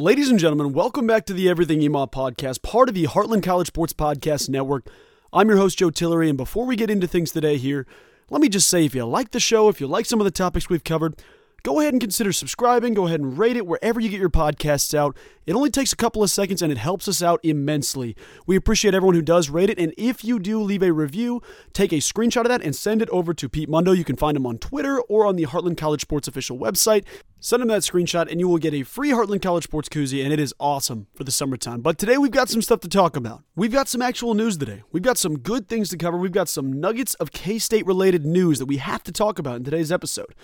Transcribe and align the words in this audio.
Ladies 0.00 0.30
and 0.30 0.38
gentlemen, 0.38 0.72
welcome 0.72 1.08
back 1.08 1.26
to 1.26 1.32
the 1.32 1.48
Everything 1.48 1.80
EMAW 1.80 2.12
podcast, 2.12 2.62
part 2.62 2.88
of 2.88 2.94
the 2.94 3.08
Heartland 3.08 3.42
College 3.42 3.66
Sports 3.66 3.92
Podcast 3.92 4.48
Network. 4.48 4.86
I'm 5.32 5.48
your 5.48 5.56
host, 5.56 5.76
Joe 5.76 5.90
Tillery, 5.90 6.28
and 6.28 6.38
before 6.38 6.66
we 6.66 6.76
get 6.76 6.88
into 6.88 7.08
things 7.08 7.32
today 7.32 7.56
here, 7.56 7.84
let 8.30 8.40
me 8.40 8.48
just 8.48 8.70
say 8.70 8.84
if 8.84 8.94
you 8.94 9.04
like 9.04 9.32
the 9.32 9.40
show, 9.40 9.68
if 9.68 9.80
you 9.80 9.88
like 9.88 10.06
some 10.06 10.20
of 10.20 10.24
the 10.24 10.30
topics 10.30 10.68
we've 10.68 10.84
covered, 10.84 11.20
go 11.62 11.80
ahead 11.80 11.94
and 11.94 12.00
consider 12.00 12.32
subscribing. 12.32 12.94
Go 12.94 13.06
ahead 13.06 13.20
and 13.20 13.38
rate 13.38 13.56
it 13.56 13.66
wherever 13.66 14.00
you 14.00 14.08
get 14.08 14.20
your 14.20 14.30
podcasts 14.30 14.94
out. 14.94 15.16
It 15.46 15.54
only 15.54 15.70
takes 15.70 15.92
a 15.92 15.96
couple 15.96 16.22
of 16.22 16.30
seconds 16.30 16.60
and 16.62 16.70
it 16.70 16.78
helps 16.78 17.08
us 17.08 17.22
out 17.22 17.40
immensely. 17.42 18.14
We 18.46 18.56
appreciate 18.56 18.94
everyone 18.94 19.14
who 19.14 19.22
does 19.22 19.48
rate 19.48 19.70
it. 19.70 19.78
And 19.78 19.94
if 19.96 20.22
you 20.22 20.38
do 20.38 20.62
leave 20.62 20.82
a 20.82 20.92
review, 20.92 21.42
take 21.72 21.92
a 21.92 21.96
screenshot 21.96 22.42
of 22.42 22.48
that 22.48 22.62
and 22.62 22.76
send 22.76 23.00
it 23.00 23.08
over 23.10 23.32
to 23.34 23.48
Pete 23.48 23.68
Mundo. 23.68 23.92
You 23.92 24.04
can 24.04 24.16
find 24.16 24.36
him 24.36 24.46
on 24.46 24.58
Twitter 24.58 25.00
or 25.02 25.26
on 25.26 25.36
the 25.36 25.46
Heartland 25.46 25.78
College 25.78 26.02
Sports 26.02 26.28
official 26.28 26.58
website. 26.58 27.04
Send 27.40 27.62
him 27.62 27.68
that 27.68 27.82
screenshot 27.82 28.30
and 28.30 28.40
you 28.40 28.48
will 28.48 28.58
get 28.58 28.74
a 28.74 28.82
free 28.82 29.10
Heartland 29.10 29.42
College 29.42 29.64
Sports 29.64 29.88
koozie, 29.88 30.22
and 30.24 30.32
it 30.32 30.40
is 30.40 30.52
awesome 30.58 31.06
for 31.14 31.24
the 31.24 31.30
summertime. 31.30 31.80
But 31.80 31.96
today 31.96 32.18
we've 32.18 32.30
got 32.30 32.48
some 32.48 32.62
stuff 32.62 32.80
to 32.80 32.88
talk 32.88 33.16
about. 33.16 33.42
We've 33.56 33.72
got 33.72 33.88
some 33.88 34.02
actual 34.02 34.34
news 34.34 34.58
today. 34.58 34.82
We've 34.92 35.02
got 35.02 35.18
some 35.18 35.38
good 35.38 35.68
things 35.68 35.88
to 35.90 35.96
cover. 35.96 36.16
We've 36.16 36.32
got 36.32 36.48
some 36.48 36.72
nuggets 36.72 37.14
of 37.14 37.30
K 37.30 37.58
State 37.58 37.86
related 37.86 38.26
news 38.26 38.58
that 38.58 38.66
we 38.66 38.78
have 38.78 39.02
to 39.04 39.12
talk 39.12 39.38
about 39.38 39.56
in 39.56 39.64
today's 39.64 39.92
episode. 39.92 40.34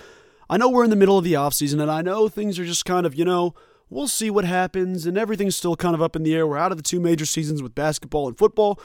I 0.48 0.56
know 0.56 0.68
we're 0.68 0.84
in 0.84 0.90
the 0.90 0.96
middle 0.96 1.18
of 1.18 1.24
the 1.24 1.32
offseason, 1.32 1.80
and 1.80 1.90
I 1.90 2.02
know 2.02 2.28
things 2.28 2.58
are 2.58 2.64
just 2.64 2.84
kind 2.84 3.06
of, 3.06 3.14
you 3.14 3.24
know, 3.24 3.54
we'll 3.88 4.08
see 4.08 4.30
what 4.30 4.44
happens, 4.44 5.06
and 5.06 5.16
everything's 5.16 5.56
still 5.56 5.76
kind 5.76 5.94
of 5.94 6.02
up 6.02 6.16
in 6.16 6.22
the 6.22 6.34
air. 6.34 6.46
We're 6.46 6.58
out 6.58 6.72
of 6.72 6.78
the 6.78 6.82
two 6.82 7.00
major 7.00 7.26
seasons 7.26 7.62
with 7.62 7.74
basketball 7.74 8.28
and 8.28 8.36
football. 8.36 8.80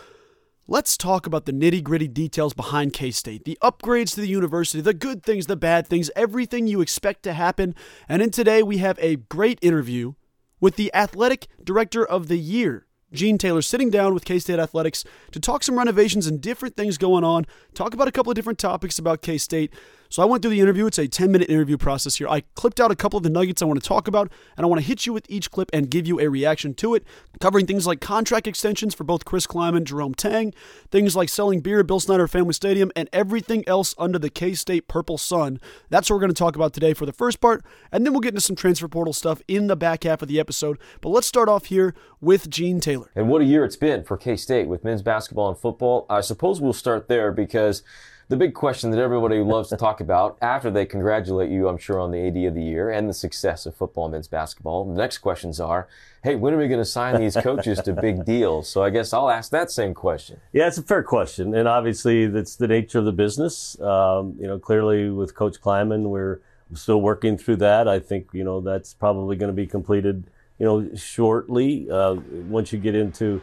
Let's 0.67 0.97
talk 0.97 1.25
about 1.25 1.45
the 1.45 1.51
nitty 1.51 1.83
gritty 1.83 2.07
details 2.07 2.53
behind 2.53 2.93
K 2.93 3.09
State, 3.09 3.43
the 3.43 3.57
upgrades 3.61 4.13
to 4.13 4.21
the 4.21 4.27
university, 4.27 4.81
the 4.81 4.93
good 4.93 5.23
things, 5.23 5.47
the 5.47 5.55
bad 5.55 5.87
things, 5.87 6.11
everything 6.15 6.67
you 6.67 6.79
expect 6.79 7.23
to 7.23 7.33
happen. 7.33 7.73
And 8.07 8.21
in 8.21 8.29
today, 8.29 8.61
we 8.61 8.77
have 8.77 8.99
a 9.01 9.15
great 9.15 9.57
interview 9.63 10.13
with 10.59 10.75
the 10.75 10.93
athletic 10.93 11.47
director 11.63 12.05
of 12.05 12.27
the 12.27 12.37
year, 12.37 12.85
Gene 13.11 13.37
Taylor, 13.37 13.61
sitting 13.61 13.89
down 13.89 14.13
with 14.13 14.25
K 14.25 14.39
State 14.39 14.59
Athletics 14.59 15.03
to 15.31 15.39
talk 15.39 15.63
some 15.63 15.77
renovations 15.77 16.27
and 16.27 16.39
different 16.41 16.75
things 16.75 16.97
going 16.97 17.23
on, 17.23 17.45
talk 17.73 17.93
about 17.93 18.07
a 18.07 18.11
couple 18.11 18.31
of 18.31 18.35
different 18.35 18.59
topics 18.59 18.99
about 18.99 19.21
K 19.21 19.38
State. 19.38 19.73
So 20.11 20.23
I 20.23 20.25
went 20.25 20.41
through 20.41 20.51
the 20.51 20.59
interview. 20.59 20.88
It's 20.88 20.97
a 20.97 21.07
10 21.07 21.31
minute 21.31 21.49
interview 21.49 21.77
process 21.77 22.16
here. 22.16 22.27
I 22.27 22.41
clipped 22.55 22.79
out 22.79 22.89
a 22.89 22.95
couple 22.95 23.17
of 23.17 23.23
the 23.23 23.29
nuggets 23.29 23.61
I 23.61 23.66
want 23.66 23.81
to 23.81 23.88
talk 23.88 24.07
about, 24.07 24.31
and 24.57 24.66
I 24.66 24.67
want 24.67 24.81
to 24.81 24.88
hit 24.88 25.05
you 25.05 25.13
with 25.13 25.25
each 25.29 25.51
clip 25.51 25.69
and 25.71 25.89
give 25.89 26.07
you 26.07 26.19
a 26.19 26.27
reaction 26.27 26.73
to 26.75 26.95
it, 26.95 27.03
covering 27.39 27.67
things 27.67 27.85
like 27.85 28.01
contract 28.01 28.47
extensions 28.47 28.95
for 28.95 29.03
both 29.03 29.23
Chris 29.23 29.45
Klieman, 29.45 29.83
Jerome 29.83 30.16
Tang, 30.16 30.51
things 30.89 31.16
like 31.16 31.29
selling 31.29 31.61
beer 31.61 31.81
at 31.81 31.88
Bill 31.88 31.99
Snyder 31.99 32.27
Family 32.27 32.53
Stadium, 32.53 32.91
and 32.95 33.07
everything 33.13 33.63
else 33.67 33.94
under 33.99 34.17
the 34.17 34.31
K 34.31 34.55
State 34.55 34.88
purple 34.88 35.19
sun. 35.19 35.59
That's 35.89 36.09
what 36.09 36.16
we're 36.16 36.21
going 36.21 36.33
to 36.33 36.39
talk 36.39 36.55
about 36.55 36.73
today 36.73 36.95
for 36.95 37.05
the 37.05 37.13
first 37.13 37.39
part, 37.39 37.63
and 37.91 38.03
then 38.03 38.13
we'll 38.13 38.21
get 38.21 38.29
into 38.29 38.41
some 38.41 38.55
transfer 38.55 38.88
portal 38.88 39.13
stuff 39.13 39.44
in 39.47 39.67
the 39.67 39.75
back 39.75 40.05
half 40.05 40.23
of 40.23 40.27
the 40.27 40.39
episode. 40.39 40.79
But 41.01 41.09
let's 41.09 41.27
start 41.27 41.49
off 41.49 41.66
here 41.66 41.94
with 42.19 42.49
Gene 42.49 42.79
Taylor. 42.79 42.98
And 43.16 43.30
what 43.30 43.42
a 43.42 43.45
year 43.45 43.64
it's 43.66 43.75
been 43.75 44.03
for 44.03 44.17
K 44.17 44.36
State 44.36 44.67
with 44.67 44.83
men's 44.83 45.02
basketball 45.02 45.50
and 45.50 45.58
football. 45.58 46.05
I 46.09 46.22
suppose 46.22 46.61
we'll 46.61 46.73
start 46.73 47.08
there 47.08 47.31
because 47.31 47.83
the 48.30 48.38
big 48.38 48.53
question 48.53 48.91
that 48.91 49.00
everybody 49.00 49.39
loves 49.39 49.69
to 49.69 49.78
talk 49.78 50.00
about 50.00 50.38
after 50.41 50.69
they 50.69 50.86
congratulate 50.86 51.50
you, 51.50 51.67
I'm 51.67 51.78
sure, 51.78 52.00
on 52.00 52.11
the 52.11 52.28
AD 52.28 52.38
of 52.45 52.56
the 52.56 52.64
year 52.64 52.91
and 52.91 53.09
the 53.09 53.14
success 53.14 53.66
of 53.66 53.75
football 53.75 54.06
and 54.06 54.14
men's 54.14 54.28
basketball. 54.28 54.86
The 54.86 54.94
next 54.94 55.17
questions 55.17 55.59
are, 55.59 55.88
hey, 56.23 56.36
when 56.36 56.53
are 56.53 56.58
we 56.58 56.67
going 56.67 56.80
to 56.80 56.86
sign 56.86 57.19
these 57.19 57.36
coaches 57.36 57.81
to 57.81 57.94
big 57.94 58.25
deals? 58.28 58.69
So 58.69 58.83
I 58.83 58.91
guess 58.91 59.13
I'll 59.13 59.30
ask 59.31 59.52
that 59.52 59.72
same 59.72 59.95
question. 59.95 60.39
Yeah, 60.53 60.67
it's 60.67 60.78
a 60.78 60.84
fair 60.84 61.02
question, 61.02 61.56
and 61.56 61.67
obviously 61.67 62.28
that's 62.28 62.56
the 62.56 62.67
nature 62.67 63.00
of 63.00 63.06
the 63.06 63.11
business. 63.11 63.80
Um, 63.81 64.36
you 64.39 64.47
know, 64.47 64.59
clearly 64.59 65.09
with 65.09 65.34
Coach 65.34 65.59
Klieman, 65.59 66.03
we're 66.03 66.39
still 66.75 67.02
working 67.02 67.38
through 67.38 67.58
that. 67.58 67.88
I 67.88 68.00
think 68.00 68.30
you 68.34 68.44
know 68.44 68.61
that's 68.61 68.94
probably 68.94 69.36
going 69.36 69.50
to 69.50 69.56
be 69.56 69.66
completed, 69.66 70.25
you 70.59 70.65
know, 70.65 70.95
shortly. 70.95 71.89
Uh, 71.89 72.15
once 72.47 72.71
you 72.71 72.79
get 72.79 72.93
into 72.93 73.41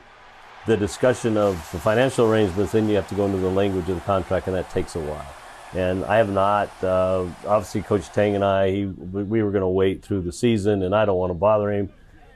the 0.66 0.76
discussion 0.76 1.36
of 1.36 1.54
the 1.72 1.78
financial 1.78 2.30
arrangements, 2.30 2.72
then 2.72 2.88
you 2.88 2.96
have 2.96 3.08
to 3.08 3.14
go 3.14 3.24
into 3.24 3.38
the 3.38 3.50
language 3.50 3.88
of 3.88 3.94
the 3.96 4.00
contract, 4.02 4.46
and 4.46 4.56
that 4.56 4.68
takes 4.70 4.94
a 4.94 5.00
while. 5.00 5.26
And 5.74 6.04
I 6.04 6.16
have 6.16 6.30
not. 6.30 6.70
Uh, 6.82 7.26
obviously, 7.46 7.82
Coach 7.82 8.06
Tang 8.12 8.34
and 8.34 8.44
I, 8.44 8.70
he, 8.70 8.84
we 8.86 9.42
were 9.42 9.50
going 9.50 9.62
to 9.62 9.68
wait 9.68 10.02
through 10.02 10.22
the 10.22 10.32
season, 10.32 10.82
and 10.82 10.94
I 10.94 11.04
don't 11.04 11.18
want 11.18 11.30
to 11.30 11.34
bother 11.34 11.72
him 11.72 11.90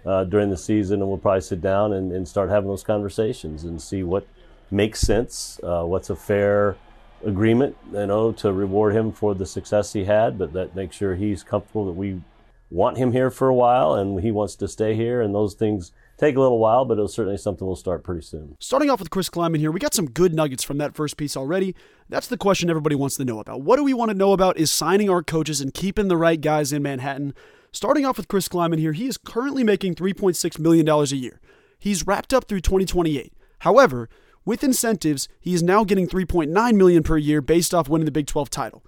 uh, 0.05 0.25
during 0.25 0.50
the 0.50 0.56
season, 0.56 1.00
and 1.00 1.09
we'll 1.09 1.19
probably 1.19 1.43
sit 1.43 1.60
down 1.60 1.93
and, 1.93 2.12
and, 2.12 2.26
start 2.26 2.49
having 2.49 2.69
those 2.69 2.82
conversations 2.82 3.65
and 3.65 3.81
see 3.81 4.03
what 4.03 4.26
makes 4.71 5.00
sense, 5.00 5.60
uh, 5.62 5.82
what's 5.84 6.09
a 6.09 6.16
fair 6.16 6.76
agreement, 7.25 7.76
you 7.93 8.06
know, 8.06 8.32
to 8.32 8.50
reward 8.53 8.94
him 8.94 9.12
for 9.12 9.34
the 9.34 9.44
success 9.44 9.93
he 9.93 10.05
had, 10.05 10.38
but 10.38 10.53
that 10.55 10.75
makes 10.75 10.97
sure 10.97 11.16
he's 11.16 11.43
comfortable 11.43 11.84
that 11.84 11.93
we 11.93 12.21
want 12.70 12.97
him 12.97 13.12
here 13.12 13.31
for 13.31 13.48
a 13.48 13.54
while 13.54 13.94
and 13.94 14.20
he 14.20 14.31
wants 14.31 14.54
to 14.56 14.69
stay 14.69 14.94
here, 14.94 15.20
and 15.20 15.34
those 15.34 15.54
things 15.54 15.92
take 16.16 16.36
a 16.36 16.41
little 16.41 16.58
while, 16.58 16.84
but 16.84 16.94
it'll 16.94 17.08
certainly 17.08 17.36
something 17.36 17.66
we'll 17.66 17.76
start 17.76 18.04
pretty 18.04 18.22
soon. 18.22 18.56
Starting 18.60 18.91
off 18.91 19.00
with 19.00 19.10
Chris 19.10 19.31
Klieman 19.31 19.58
here, 19.58 19.72
we 19.72 19.81
got 19.81 19.94
some 19.94 20.10
good 20.10 20.34
nuggets 20.34 20.62
from 20.62 20.78
that 20.78 20.94
first 20.94 21.16
piece 21.16 21.36
already. 21.36 21.75
That's 22.08 22.26
the 22.28 22.36
question 22.36 22.70
everybody 22.70 22.94
wants 22.94 23.16
to 23.16 23.25
know 23.25 23.41
about. 23.41 23.62
What 23.62 23.76
do 23.76 23.84
we 23.84 23.94
want 23.94 24.10
to 24.10 24.16
know 24.16 24.32
about 24.32 24.58
is 24.58 24.70
signing 24.70 25.10
our 25.10 25.22
coaches 25.22 25.60
and 25.60 25.75
keeping 25.75 26.08
the 26.08 26.16
right 26.16 26.41
guys 26.41 26.72
in 26.72 26.82
Manhattan. 26.82 27.34
Starting 27.72 28.04
off 28.04 28.16
with 28.16 28.28
Chris 28.28 28.48
Klieman 28.48 28.78
here, 28.78 28.92
he 28.92 29.06
is 29.06 29.16
currently 29.16 29.64
making 29.64 29.94
$3.6 29.94 30.58
million 30.58 30.88
a 30.88 31.04
year. 31.06 31.41
He's 31.78 32.06
wrapped 32.06 32.34
up 32.34 32.47
through 32.47 32.60
2028. 32.60 33.32
However, 33.60 34.08
with 34.44 34.64
incentives, 34.64 35.28
he 35.41 35.54
is 35.54 35.62
now 35.62 35.84
getting 35.84 36.06
3.9 36.06 36.75
million 36.75 37.02
per 37.02 37.16
year 37.16 37.41
based 37.41 37.72
off 37.72 37.88
winning 37.88 38.06
the 38.06 38.12
Big 38.12 38.26
12 38.26 38.50
title. 38.50 38.84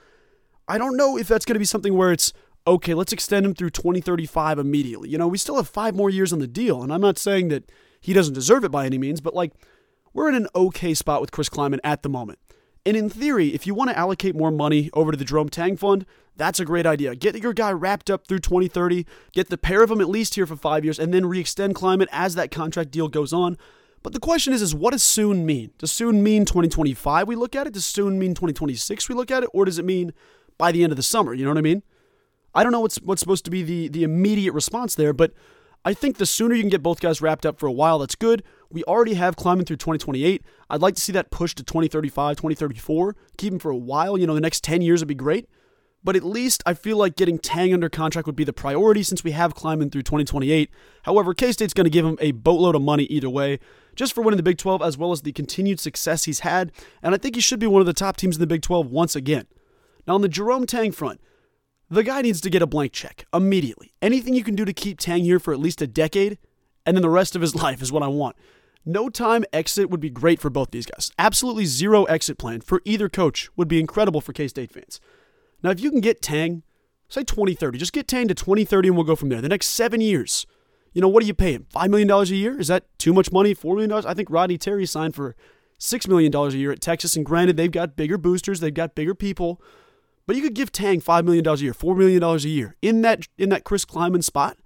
I 0.69 0.79
don't 0.79 0.97
know 0.97 1.17
if 1.17 1.29
that's 1.29 1.45
going 1.45 1.55
to 1.55 1.61
be 1.61 1.65
something 1.65 1.95
where 1.95 2.13
it's 2.13 2.33
okay, 2.67 2.95
let's 2.95 3.13
extend 3.13 3.47
him 3.47 3.55
through 3.55 3.71
2035 3.71 4.59
immediately. 4.59 5.09
You 5.09 5.19
know, 5.19 5.29
we 5.29 5.39
still 5.39 5.57
have 5.57 5.69
five 5.69 5.95
more 5.95 6.11
years 6.11 6.33
on 6.33 6.39
the 6.39 6.47
deal, 6.47 6.83
and 6.83 6.93
I'm 6.93 7.01
not 7.01 7.19
saying 7.19 7.49
that 7.49 7.71
he 8.01 8.13
doesn't 8.13 8.35
deserve 8.35 8.65
it 8.65 8.71
by 8.71 8.87
any 8.87 8.99
means, 8.99 9.21
but 9.21 9.35
like, 9.35 9.53
we're 10.13 10.29
in 10.29 10.35
an 10.35 10.49
okay 10.55 10.95
spot 10.95 11.21
with 11.21 11.33
Chris 11.33 11.49
Klieman 11.49 11.81
at 11.83 12.03
the 12.03 12.09
moment. 12.09 12.39
And 12.85 12.97
in 12.97 13.09
theory, 13.09 13.49
if 13.49 13.67
you 13.67 13.75
want 13.75 13.91
to 13.91 13.99
allocate 13.99 14.35
more 14.35 14.51
money 14.51 14.91
over 14.93 15.13
to 15.13 15.17
the 15.17 15.25
Jerome 15.25 15.49
Tang 15.49 15.77
Fund, 15.77 16.05
that's 16.37 16.59
a 16.59 16.65
great 16.65 16.87
idea. 16.87 17.15
Get 17.15 17.37
your 17.37 17.53
guy 17.53 17.71
wrapped 17.71 18.11
up 18.11 18.27
through 18.27 18.41
2030, 18.41 19.07
get 19.33 19.49
the 19.49 19.59
pair 19.59 19.83
of 19.83 19.89
them 19.89 20.01
at 20.01 20.09
least 20.09 20.35
here 20.35 20.47
for 20.47 20.57
five 20.57 20.85
years, 20.85 20.99
and 20.99 21.15
then 21.15 21.27
re-extend 21.27 21.75
Klieman 21.75 22.09
as 22.11 22.35
that 22.35 22.51
contract 22.51 22.91
deal 22.91 23.09
goes 23.09 23.33
on. 23.33 23.57
But 24.03 24.13
the 24.13 24.21
question 24.21 24.53
is, 24.53 24.63
is 24.63 24.75
what 24.75 24.91
does 24.91 25.03
soon 25.03 25.47
mean? 25.47 25.71
Does 25.79 25.93
soon 25.93 26.23
mean 26.23 26.45
2025 26.45 27.29
we 27.29 27.37
look 27.37 27.55
at 27.55 27.67
it? 27.67 27.75
Does 27.75 27.87
soon 27.87 28.19
mean 28.19 28.35
2026 28.35 29.09
we 29.09 29.15
look 29.15 29.31
at 29.31 29.45
it? 29.45 29.51
Or 29.53 29.65
does 29.65 29.79
it 29.79 29.85
mean 29.85 30.13
by 30.59 30.73
the 30.73 30.83
end 30.83 30.93
of 30.93 30.97
the 30.97 31.05
summer? 31.05 31.35
You 31.35 31.45
know 31.45 31.51
what 31.51 31.59
I 31.59 31.63
mean? 31.63 31.85
I 32.55 32.63
don't 32.63 32.73
know 32.73 32.81
what's 32.81 32.97
what's 32.97 33.21
supposed 33.21 33.45
to 33.47 33.51
be 33.51 33.63
the 33.63 33.89
the 33.89 34.03
immediate 34.03 34.53
response 34.53 34.95
there, 34.95 35.13
but 35.13 35.33
I 35.85 35.95
think 35.95 36.19
the 36.19 36.27
sooner 36.27 36.55
you 36.55 36.63
can 36.63 36.71
get 36.71 36.83
both 36.83 37.01
guys 37.01 37.21
wrapped 37.21 37.45
up 37.45 37.59
for 37.59 37.67
a 37.67 37.73
while, 37.73 37.99
that's 37.99 38.15
good. 38.15 38.45
We 38.71 38.85
already 38.85 39.15
have 39.15 39.37
Klieman 39.37 39.67
through 39.67 39.77
2028. 39.77 40.43
I'd 40.71 40.81
like 40.81 40.95
to 40.95 41.01
see 41.01 41.13
that 41.13 41.31
push 41.31 41.55
to 41.57 41.65
2035, 41.65 42.37
2034. 42.37 43.17
Keep 43.37 43.55
him 43.55 43.59
for 43.59 43.71
a 43.71 43.77
while. 43.77 44.17
You 44.17 44.27
know, 44.27 44.35
the 44.35 44.41
next 44.41 44.63
10 44.63 44.81
years 44.81 45.01
would 45.01 45.09
be 45.09 45.15
great. 45.15 45.49
But 46.05 46.17
at 46.17 46.25
least 46.25 46.63
I 46.67 46.75
feel 46.75 46.97
like 46.97 47.17
getting 47.17 47.39
Tang 47.39 47.73
under 47.73 47.89
contract 47.89 48.27
would 48.27 48.37
be 48.37 48.45
the 48.45 48.53
priority 48.53 49.03
since 49.03 49.23
we 49.23 49.33
have 49.33 49.55
Klieman 49.55 49.91
through 49.93 50.03
2028. 50.03 50.71
However, 51.03 51.35
K 51.35 51.53
State's 51.53 51.75
going 51.75 51.85
to 51.85 51.91
give 51.91 52.05
him 52.05 52.19
a 52.21 52.33
boatload 52.33 52.75
of 52.75 52.83
money 52.83 53.05
either 53.05 53.31
way, 53.31 53.61
just 53.95 54.13
for 54.13 54.23
winning 54.23 54.37
the 54.37 54.43
Big 54.43 54.59
12 54.59 54.83
as 54.83 54.99
well 54.99 55.13
as 55.13 55.23
the 55.23 55.33
continued 55.33 55.79
success 55.79 56.25
he's 56.25 56.41
had. 56.41 56.73
And 57.03 57.15
I 57.15 57.19
think 57.19 57.37
he 57.37 57.41
should 57.41 57.61
be 57.61 57.69
one 57.69 57.81
of 57.81 57.87
the 57.87 57.93
top 57.93 58.17
teams 58.17 58.37
in 58.37 58.41
the 58.41 58.47
Big 58.47 58.63
12 58.63 58.89
once 58.89 59.15
again. 59.15 59.47
Now, 60.07 60.15
on 60.15 60.23
the 60.23 60.29
Jerome 60.29 60.67
Tang 60.67 60.91
front, 60.91 61.21
the 61.93 62.03
guy 62.03 62.23
needs 62.23 62.41
to 62.41 62.49
get 62.49 62.63
a 62.63 62.67
blank 62.67 62.93
check 62.93 63.27
immediately. 63.35 63.93
Anything 64.01 64.33
you 64.33 64.43
can 64.43 64.55
do 64.55 64.65
to 64.65 64.73
keep 64.73 64.99
Tang 64.99 65.25
here 65.25 65.39
for 65.39 65.53
at 65.53 65.61
least 65.61 65.83
a 65.83 65.87
decade, 65.87 66.39
and 66.87 66.97
then 66.97 67.03
the 67.03 67.11
rest 67.11 67.37
of 67.37 67.43
his 67.43 67.55
life 67.63 67.83
is 67.83 67.93
what 67.93 68.03
I 68.03 68.09
want. 68.09 68.35
No 68.87 69.11
time 69.11 69.45
exit 69.53 69.91
would 69.91 70.01
be 70.01 70.09
great 70.09 70.41
for 70.41 70.49
both 70.49 70.71
these 70.71 70.87
guys. 70.87 71.11
Absolutely 71.19 71.67
zero 71.67 72.05
exit 72.05 72.39
plan 72.39 72.63
for 72.63 72.81
either 72.87 73.11
coach 73.11 73.51
would 73.57 73.69
be 73.69 73.79
incredible 73.79 74.23
for 74.23 74.33
K 74.33 74.49
State 74.49 74.73
fans. 74.73 75.01
Now, 75.63 75.71
if 75.71 75.81
you 75.81 75.91
can 75.91 76.01
get 76.01 76.23
Tang, 76.23 76.63
say 77.11 77.25
2030, 77.25 77.79
just 77.79 77.93
get 77.93 78.09
Tang 78.09 78.27
to 78.27 78.35
2030 78.35 78.89
and 78.89 78.97
we'll 78.97 79.05
go 79.05 79.15
from 79.15 79.29
there. 79.29 79.43
The 79.43 79.49
next 79.51 79.67
seven 79.67 80.01
years, 80.01 80.47
you 80.95 81.03
know, 81.03 81.09
what 81.09 81.21
do 81.21 81.27
you 81.27 81.35
pay 81.35 81.53
him? 81.53 81.67
$5 81.75 81.91
million 81.91 82.11
a 82.11 82.25
year? 82.25 82.59
Is 82.59 82.69
that 82.69 82.87
too 82.99 83.13
much 83.13 83.31
money? 83.31 83.55
$4 83.55 83.75
million? 83.75 83.93
I 83.93 84.15
think 84.15 84.31
Rodney 84.31 84.57
Terry 84.57 84.87
signed 84.87 85.15
for 85.15 85.37
$6 85.79 86.09
million 86.09 86.35
a 86.35 86.49
year 86.51 86.73
at 86.73 86.81
Texas, 86.81 87.17
and 87.17 87.25
granted, 87.25 87.57
they've 87.57 87.71
got 87.71 87.97
bigger 87.97 88.17
boosters, 88.17 88.61
they've 88.61 88.73
got 88.73 88.95
bigger 88.95 89.15
people. 89.15 89.61
But 90.27 90.37
you 90.37 90.43
could 90.43 90.55
give 90.55 90.71
Tang 90.71 91.01
$5 91.01 91.25
million 91.25 91.47
a 91.47 91.55
year, 91.57 91.73
$4 91.73 91.97
million 91.97 92.23
a 92.23 92.37
year 92.39 92.77
in 92.81 93.03
that, 93.03 93.27
in 93.39 93.49
that 93.49 93.65
Chris 93.65 93.85
Klieman 93.85 94.23
spot 94.23 94.59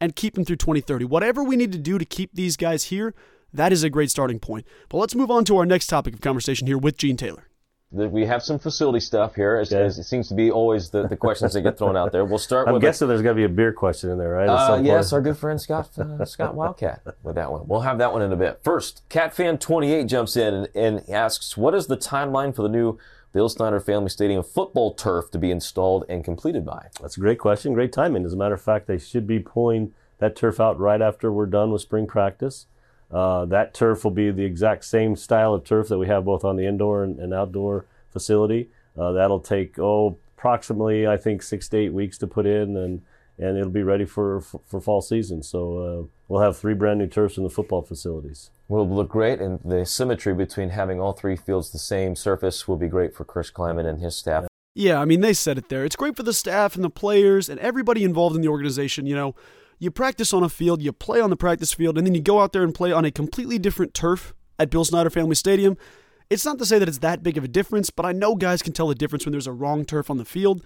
and 0.00 0.16
keep 0.16 0.36
him 0.36 0.44
through 0.44 0.56
2030. 0.56 1.04
Whatever 1.04 1.42
we 1.44 1.56
need 1.56 1.72
to 1.72 1.78
do 1.78 1.98
to 1.98 2.04
keep 2.04 2.34
these 2.34 2.56
guys 2.56 2.84
here, 2.84 3.14
that 3.52 3.72
is 3.72 3.84
a 3.84 3.90
great 3.90 4.10
starting 4.10 4.40
point. 4.40 4.66
But 4.88 4.98
let's 4.98 5.14
move 5.14 5.30
on 5.30 5.44
to 5.46 5.56
our 5.56 5.66
next 5.66 5.86
topic 5.86 6.14
of 6.14 6.20
conversation 6.20 6.66
here 6.66 6.78
with 6.78 6.98
Gene 6.98 7.16
Taylor. 7.16 7.48
We 7.92 8.26
have 8.26 8.42
some 8.42 8.58
facility 8.58 8.98
stuff 8.98 9.36
here, 9.36 9.54
as, 9.54 9.72
as 9.72 9.98
it 9.98 10.02
seems 10.02 10.26
to 10.28 10.34
be 10.34 10.50
always 10.50 10.90
the, 10.90 11.06
the 11.06 11.16
questions 11.16 11.52
that 11.52 11.62
get 11.62 11.78
thrown 11.78 11.96
out 11.96 12.10
there. 12.10 12.24
We'll 12.24 12.38
start. 12.38 12.66
I'm 12.66 12.74
with 12.74 12.82
guessing 12.82 13.04
a, 13.04 13.08
there's 13.08 13.22
got 13.22 13.30
to 13.30 13.34
be 13.36 13.44
a 13.44 13.48
beer 13.48 13.72
question 13.72 14.10
in 14.10 14.18
there, 14.18 14.30
right? 14.30 14.48
Uh, 14.48 14.80
yes, 14.82 15.12
our 15.12 15.20
good 15.20 15.38
friend 15.38 15.60
Scott 15.60 15.96
uh, 15.96 16.24
Scott 16.24 16.56
Wildcat 16.56 17.02
with 17.22 17.36
that 17.36 17.52
one. 17.52 17.68
We'll 17.68 17.82
have 17.82 17.98
that 17.98 18.12
one 18.12 18.22
in 18.22 18.32
a 18.32 18.36
bit. 18.36 18.58
First, 18.64 19.08
CatFan28 19.10 20.08
jumps 20.08 20.36
in 20.36 20.54
and, 20.54 20.68
and 20.74 21.08
asks, 21.08 21.56
"What 21.56 21.72
is 21.72 21.86
the 21.86 21.96
timeline 21.96 22.52
for 22.52 22.62
the 22.62 22.68
new 22.68 22.98
Bill 23.34 23.48
Snyder 23.48 23.80
Family 23.80 24.10
Stadium 24.10 24.44
football 24.44 24.94
turf 24.94 25.28
to 25.32 25.38
be 25.38 25.50
installed 25.50 26.04
and 26.08 26.24
completed 26.24 26.64
by? 26.64 26.86
That's 27.00 27.16
a 27.16 27.20
great 27.20 27.40
question. 27.40 27.74
Great 27.74 27.92
timing. 27.92 28.24
As 28.24 28.32
a 28.32 28.36
matter 28.36 28.54
of 28.54 28.62
fact, 28.62 28.86
they 28.86 28.96
should 28.96 29.26
be 29.26 29.40
pulling 29.40 29.92
that 30.18 30.36
turf 30.36 30.60
out 30.60 30.78
right 30.78 31.02
after 31.02 31.32
we're 31.32 31.46
done 31.46 31.72
with 31.72 31.82
spring 31.82 32.06
practice. 32.06 32.66
Uh, 33.10 33.44
that 33.46 33.74
turf 33.74 34.04
will 34.04 34.12
be 34.12 34.30
the 34.30 34.44
exact 34.44 34.84
same 34.84 35.16
style 35.16 35.52
of 35.52 35.64
turf 35.64 35.88
that 35.88 35.98
we 35.98 36.06
have 36.06 36.24
both 36.24 36.44
on 36.44 36.54
the 36.54 36.64
indoor 36.64 37.02
and, 37.02 37.18
and 37.18 37.34
outdoor 37.34 37.86
facility. 38.08 38.70
Uh, 38.96 39.10
that'll 39.10 39.40
take 39.40 39.80
oh 39.80 40.16
approximately 40.38 41.04
I 41.04 41.16
think 41.16 41.42
six 41.42 41.68
to 41.70 41.76
eight 41.76 41.92
weeks 41.92 42.16
to 42.18 42.28
put 42.28 42.46
in, 42.46 42.76
and 42.76 43.02
and 43.36 43.58
it'll 43.58 43.70
be 43.70 43.82
ready 43.82 44.04
for 44.04 44.40
for, 44.42 44.60
for 44.64 44.80
fall 44.80 45.00
season. 45.00 45.42
So 45.42 45.78
uh, 45.78 46.06
we'll 46.28 46.42
have 46.42 46.56
three 46.56 46.74
brand 46.74 47.00
new 47.00 47.08
turfs 47.08 47.36
in 47.36 47.42
the 47.42 47.50
football 47.50 47.82
facilities. 47.82 48.50
Will 48.66 48.88
look 48.88 49.10
great, 49.10 49.40
and 49.40 49.60
the 49.62 49.84
symmetry 49.84 50.32
between 50.32 50.70
having 50.70 51.00
all 51.00 51.12
three 51.12 51.36
fields 51.36 51.70
the 51.70 51.78
same 51.78 52.16
surface 52.16 52.66
will 52.66 52.78
be 52.78 52.88
great 52.88 53.14
for 53.14 53.24
Chris 53.24 53.50
Klieman 53.50 53.86
and 53.86 54.00
his 54.00 54.16
staff. 54.16 54.46
Yeah, 54.74 55.00
I 55.00 55.04
mean 55.04 55.20
they 55.20 55.34
said 55.34 55.58
it 55.58 55.68
there. 55.68 55.84
It's 55.84 55.96
great 55.96 56.16
for 56.16 56.22
the 56.22 56.32
staff 56.32 56.74
and 56.74 56.82
the 56.82 56.90
players 56.90 57.48
and 57.48 57.60
everybody 57.60 58.02
involved 58.04 58.34
in 58.34 58.42
the 58.42 58.48
organization. 58.48 59.06
You 59.06 59.14
know 59.14 59.34
you 59.78 59.90
practice 59.90 60.32
on 60.32 60.42
a 60.42 60.48
field, 60.48 60.82
you 60.82 60.92
play 60.92 61.20
on 61.20 61.30
the 61.30 61.36
practice 61.36 61.72
field, 61.72 61.98
and 61.98 62.06
then 62.06 62.14
you 62.14 62.20
go 62.20 62.40
out 62.40 62.52
there 62.52 62.62
and 62.62 62.74
play 62.74 62.92
on 62.92 63.04
a 63.04 63.10
completely 63.10 63.58
different 63.58 63.94
turf 63.94 64.34
at 64.58 64.70
Bill 64.70 64.84
Snyder 64.84 65.10
Family 65.10 65.34
Stadium. 65.34 65.76
It's 66.30 66.44
not 66.44 66.58
to 66.58 66.66
say 66.66 66.78
that 66.78 66.88
it's 66.88 66.98
that 66.98 67.22
big 67.22 67.36
of 67.36 67.44
a 67.44 67.48
difference, 67.48 67.90
but 67.90 68.06
I 68.06 68.12
know 68.12 68.34
guys 68.34 68.62
can 68.62 68.72
tell 68.72 68.88
the 68.88 68.94
difference 68.94 69.26
when 69.26 69.32
there's 69.32 69.46
a 69.46 69.52
wrong 69.52 69.84
turf 69.84 70.10
on 70.10 70.16
the 70.16 70.24
field. 70.24 70.64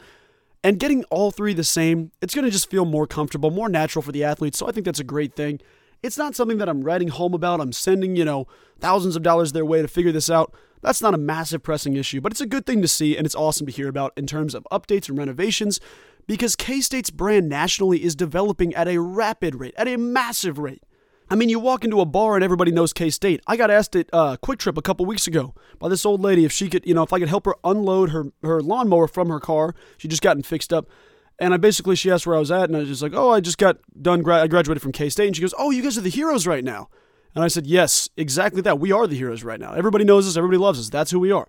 And 0.63 0.79
getting 0.79 1.05
all 1.05 1.31
three 1.31 1.55
the 1.55 1.65
same, 1.65 2.13
it's 2.21 2.35
going 2.35 2.45
to 2.45 2.51
just 2.51 2.71
feel 2.71 2.85
more 2.85 3.07
comfortable, 3.07 3.51
more 3.51 3.69
natural 3.69 4.03
for 4.03 4.13
the 4.13 4.25
athletes. 4.25 4.59
So 4.59 4.69
I 4.69 4.73
think 4.73 4.85
that's 4.85 5.01
a 5.01 5.05
great 5.05 5.35
thing. 5.35 5.61
It's 6.03 6.19
not 6.19 6.35
something 6.35 6.59
that 6.59 6.69
I'm 6.69 6.83
writing 6.83 7.09
home 7.09 7.35
about. 7.35 7.61
I'm 7.61 7.73
sending, 7.73 8.17
you 8.17 8.25
know, 8.25 8.47
thousands 8.79 9.17
of 9.17 9.23
dollars 9.23 9.53
their 9.53 9.65
way 9.65 9.83
to 9.83 9.89
figure 9.89 10.13
this 10.13 10.31
out. 10.31 10.55
That's 10.81 11.03
not 11.03 11.15
a 11.15 11.19
massive 11.19 11.63
pressing 11.63 11.97
issue, 11.97 12.21
but 12.21 12.33
it's 12.33 12.41
a 12.41 12.47
good 12.47 12.67
thing 12.67 12.83
to 12.83 12.89
see 12.89 13.17
and 13.17 13.27
it's 13.27 13.35
awesome 13.35 13.67
to 13.67 13.73
hear 13.73 13.89
about 13.89 14.13
in 14.17 14.27
terms 14.27 14.55
of 14.55 14.67
updates 14.71 15.09
and 15.09 15.19
renovations 15.19 15.81
because 16.29 16.55
K 16.55 16.81
State's 16.81 17.11
brand 17.11 17.49
nationally 17.49 18.05
is 18.05 18.15
developing 18.15 18.75
at 18.75 18.87
a 18.87 18.99
rapid 18.99 19.57
rate, 19.57 19.75
at 19.77 19.89
a 19.89 19.97
massive 19.97 20.59
rate. 20.59 20.83
I 21.31 21.35
mean, 21.35 21.49
you 21.49 21.59
walk 21.59 21.85
into 21.85 22.01
a 22.01 22.07
bar 22.07 22.37
and 22.37 22.45
everybody 22.45 22.71
knows 22.71 22.93
K 22.93 23.11
State. 23.11 23.43
I 23.47 23.57
got 23.57 23.71
asked 23.71 23.97
at 23.97 24.09
uh, 24.13 24.37
Kwik 24.43 24.59
Trip 24.59 24.79
a 24.79 24.83
couple 24.83 25.05
weeks 25.05 25.27
ago 25.27 25.55
by 25.79 25.89
this 25.89 26.07
old 26.07 26.23
lady 26.23 26.45
if 26.45 26.53
she 26.53 26.69
could, 26.71 26.87
you 26.87 26.95
know, 26.95 27.03
if 27.03 27.13
I 27.13 27.19
could 27.19 27.29
help 27.29 27.45
her 27.47 27.57
unload 27.65 28.11
her, 28.11 28.27
her 28.43 28.63
lawnmower 28.63 29.09
from 29.09 29.29
her 29.29 29.41
car. 29.41 29.75
She 29.97 30.07
just 30.07 30.23
gotten 30.23 30.43
fixed 30.43 30.73
up. 30.73 30.89
And 31.39 31.55
I 31.55 31.57
basically, 31.57 31.95
she 31.95 32.11
asked 32.11 32.27
where 32.27 32.37
I 32.37 32.41
was 32.41 32.51
at, 32.51 32.65
and 32.65 32.77
I 32.77 32.81
was 32.81 32.89
just 32.89 33.03
like, 33.03 33.15
oh, 33.15 33.31
I 33.31 33.41
just 33.41 33.59
got 33.59 33.79
done, 34.01 34.23
gra- 34.23 34.43
I 34.43 34.47
graduated 34.49 34.83
from 34.83 34.93
K 34.93 35.09
State. 35.09 35.27
And 35.29 35.37
she 35.37 35.43
goes, 35.43 35.55
oh, 35.57 35.71
you 35.71 35.83
guys 35.83 35.97
are 35.97 36.03
the 36.03 36.11
heroes 36.11 36.47
right 36.47 36.65
now. 36.65 36.89
And 37.35 37.45
I 37.45 37.49
said, 37.49 37.67
yes, 37.67 38.09
exactly 38.17 38.63
that. 38.63 38.81
We 38.81 38.91
are 38.91 39.07
the 39.07 39.17
heroes 39.17 39.45
right 39.45 39.61
now. 39.61 39.73
Everybody 39.73 40.05
knows 40.05 40.27
us, 40.27 40.37
everybody 40.37 40.59
loves 40.59 40.81
us. 40.81 40.89
That's 40.89 41.13
who 41.13 41.21
we 41.21 41.31
are. 41.31 41.49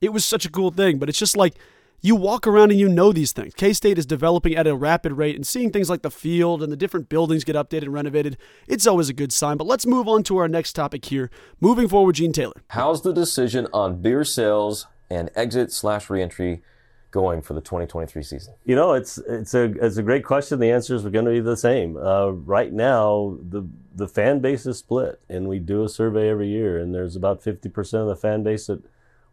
It 0.00 0.12
was 0.12 0.24
such 0.24 0.44
a 0.44 0.50
cool 0.50 0.70
thing, 0.70 0.98
but 0.98 1.08
it's 1.08 1.18
just 1.18 1.36
like, 1.36 1.54
you 2.04 2.16
walk 2.16 2.48
around 2.48 2.72
and 2.72 2.80
you 2.80 2.88
know 2.88 3.12
these 3.12 3.30
things. 3.30 3.54
K 3.54 3.72
State 3.72 3.96
is 3.96 4.04
developing 4.04 4.56
at 4.56 4.66
a 4.66 4.74
rapid 4.74 5.12
rate 5.12 5.36
and 5.36 5.46
seeing 5.46 5.70
things 5.70 5.88
like 5.88 6.02
the 6.02 6.10
field 6.10 6.60
and 6.60 6.72
the 6.72 6.76
different 6.76 7.08
buildings 7.08 7.44
get 7.44 7.54
updated 7.54 7.84
and 7.84 7.92
renovated. 7.92 8.36
It's 8.66 8.88
always 8.88 9.08
a 9.08 9.12
good 9.12 9.32
sign. 9.32 9.56
But 9.56 9.68
let's 9.68 9.86
move 9.86 10.08
on 10.08 10.24
to 10.24 10.36
our 10.38 10.48
next 10.48 10.72
topic 10.72 11.04
here. 11.04 11.30
Moving 11.60 11.86
forward, 11.88 12.16
Gene 12.16 12.32
Taylor. 12.32 12.60
How's 12.70 13.02
the 13.02 13.12
decision 13.12 13.68
on 13.72 14.02
beer 14.02 14.24
sales 14.24 14.88
and 15.08 15.30
exit 15.36 15.72
slash 15.72 16.10
reentry 16.10 16.62
going 17.12 17.42
for 17.42 17.54
the 17.54 17.60
2023 17.60 18.22
season? 18.24 18.54
You 18.64 18.74
know, 18.74 18.94
it's 18.94 19.18
it's 19.18 19.54
a 19.54 19.64
it's 19.80 19.98
a 19.98 20.02
great 20.02 20.24
question. 20.24 20.58
The 20.58 20.72
answers 20.72 21.06
are 21.06 21.10
going 21.10 21.26
to 21.26 21.30
be 21.30 21.40
the 21.40 21.56
same. 21.56 21.96
Uh, 21.96 22.30
right 22.30 22.72
now, 22.72 23.38
the 23.48 23.68
the 23.94 24.08
fan 24.08 24.40
base 24.40 24.66
is 24.66 24.78
split, 24.78 25.20
and 25.28 25.46
we 25.46 25.60
do 25.60 25.84
a 25.84 25.88
survey 25.88 26.28
every 26.28 26.48
year, 26.48 26.78
and 26.78 26.92
there's 26.92 27.14
about 27.14 27.42
50% 27.42 27.94
of 27.94 28.08
the 28.08 28.16
fan 28.16 28.42
base 28.42 28.66
that 28.66 28.82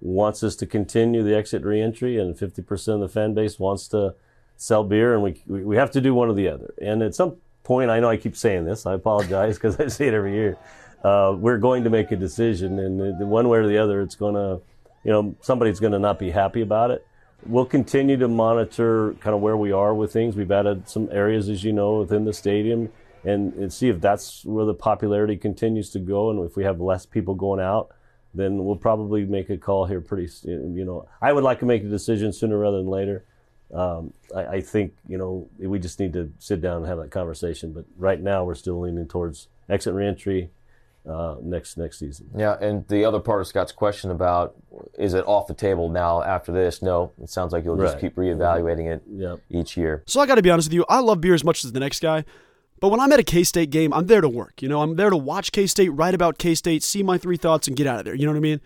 wants 0.01 0.43
us 0.43 0.55
to 0.57 0.65
continue 0.65 1.23
the 1.23 1.35
exit 1.35 1.63
reentry, 1.63 2.19
and 2.19 2.35
50% 2.35 2.93
of 2.93 2.99
the 2.99 3.09
fan 3.09 3.33
base 3.33 3.57
wants 3.57 3.87
to 3.87 4.15
sell 4.57 4.83
beer, 4.83 5.13
and 5.15 5.23
we 5.23 5.41
we 5.47 5.75
have 5.77 5.91
to 5.91 6.01
do 6.01 6.13
one 6.13 6.29
or 6.29 6.33
the 6.33 6.49
other. 6.49 6.73
And 6.81 7.01
at 7.01 7.15
some 7.15 7.37
point, 7.63 7.89
I 7.89 7.99
know 7.99 8.09
I 8.09 8.17
keep 8.17 8.35
saying 8.35 8.65
this. 8.65 8.85
I 8.85 8.93
apologize 8.93 9.55
because 9.55 9.79
I 9.79 9.87
say 9.87 10.07
it 10.07 10.13
every 10.13 10.33
year. 10.33 10.57
Uh, 11.03 11.33
we're 11.37 11.57
going 11.57 11.85
to 11.85 11.89
make 11.89 12.11
a 12.11 12.17
decision, 12.17 12.77
and 12.77 13.29
one 13.29 13.47
way 13.47 13.59
or 13.59 13.67
the 13.67 13.77
other, 13.77 14.01
it's 14.01 14.15
going 14.15 14.35
to, 14.35 14.61
you 15.05 15.11
know, 15.11 15.33
somebody's 15.39 15.79
going 15.79 15.93
to 15.93 15.99
not 15.99 16.19
be 16.19 16.29
happy 16.29 16.61
about 16.61 16.91
it. 16.91 17.05
We'll 17.45 17.65
continue 17.65 18.17
to 18.17 18.27
monitor 18.27 19.15
kind 19.21 19.35
of 19.35 19.41
where 19.41 19.57
we 19.57 19.71
are 19.71 19.93
with 19.93 20.11
things. 20.11 20.35
We've 20.35 20.51
added 20.51 20.89
some 20.89 21.09
areas, 21.11 21.49
as 21.49 21.63
you 21.63 21.71
know, 21.71 21.99
within 21.99 22.25
the 22.25 22.33
stadium, 22.33 22.89
and, 23.23 23.53
and 23.53 23.71
see 23.71 23.89
if 23.89 24.01
that's 24.01 24.45
where 24.45 24.65
the 24.65 24.73
popularity 24.73 25.37
continues 25.37 25.89
to 25.91 25.99
go, 25.99 26.29
and 26.29 26.45
if 26.45 26.55
we 26.55 26.63
have 26.63 26.79
less 26.81 27.05
people 27.05 27.35
going 27.35 27.59
out 27.59 27.93
then 28.33 28.63
we'll 28.63 28.75
probably 28.75 29.25
make 29.25 29.49
a 29.49 29.57
call 29.57 29.85
here 29.85 30.01
pretty. 30.01 30.31
You 30.43 30.85
know, 30.85 31.07
I 31.21 31.33
would 31.33 31.43
like 31.43 31.59
to 31.59 31.65
make 31.65 31.83
a 31.83 31.87
decision 31.87 32.31
sooner 32.31 32.57
rather 32.57 32.77
than 32.77 32.87
later. 32.87 33.25
Um, 33.73 34.13
I, 34.35 34.45
I, 34.45 34.61
think 34.61 34.93
you 35.07 35.17
know 35.17 35.47
we 35.59 35.77
just 35.77 35.99
need 35.99 36.13
to 36.13 36.31
sit 36.39 36.59
down 36.59 36.77
and 36.77 36.87
have 36.87 36.97
that 36.97 37.11
conversation. 37.11 37.71
But 37.71 37.85
right 37.97 38.19
now, 38.19 38.43
we're 38.43 38.55
still 38.55 38.79
leaning 38.79 39.07
towards 39.07 39.47
exit 39.67 39.93
reentry 39.93 40.49
uh, 41.07 41.35
next 41.41 41.77
next 41.77 41.99
season. 41.99 42.29
Yeah, 42.35 42.57
and 42.59 42.87
the 42.87 43.05
other 43.05 43.19
part 43.19 43.41
of 43.41 43.47
Scott's 43.47 43.71
question 43.71 44.11
about 44.11 44.55
is 44.97 45.13
it 45.13 45.25
off 45.25 45.47
the 45.47 45.53
table 45.53 45.89
now 45.89 46.21
after 46.23 46.51
this? 46.51 46.81
No, 46.81 47.11
it 47.21 47.29
sounds 47.29 47.53
like 47.53 47.63
you'll 47.63 47.77
just 47.77 47.95
right. 47.95 48.01
keep 48.01 48.15
reevaluating 48.15 48.91
it 48.91 49.03
yep. 49.09 49.39
each 49.49 49.77
year. 49.77 50.03
So 50.07 50.19
I 50.19 50.25
got 50.25 50.35
to 50.35 50.41
be 50.41 50.49
honest 50.49 50.67
with 50.67 50.73
you, 50.73 50.85
I 50.89 50.99
love 50.99 51.21
beer 51.21 51.33
as 51.33 51.43
much 51.43 51.63
as 51.63 51.71
the 51.71 51.79
next 51.79 52.01
guy. 52.01 52.25
But 52.79 52.89
when 52.89 52.99
I'm 52.99 53.11
at 53.11 53.19
a 53.19 53.23
K 53.23 53.43
State 53.43 53.71
game, 53.71 53.93
I'm 53.93 54.07
there 54.07 54.21
to 54.21 54.29
work. 54.29 54.61
You 54.61 54.69
know, 54.69 54.81
I'm 54.81 54.95
there 54.95 55.09
to 55.09 55.17
watch 55.17 55.51
K 55.51 55.67
State, 55.67 55.89
write 55.89 56.13
about 56.13 56.37
K 56.37 56.55
State, 56.55 56.83
see 56.83 57.03
my 57.03 57.17
three 57.17 57.37
thoughts, 57.37 57.67
and 57.67 57.75
get 57.75 57.87
out 57.87 57.99
of 57.99 58.05
there. 58.05 58.15
You 58.15 58.25
know 58.25 58.31
what 58.31 58.37
I 58.37 58.41
mean? 58.41 58.61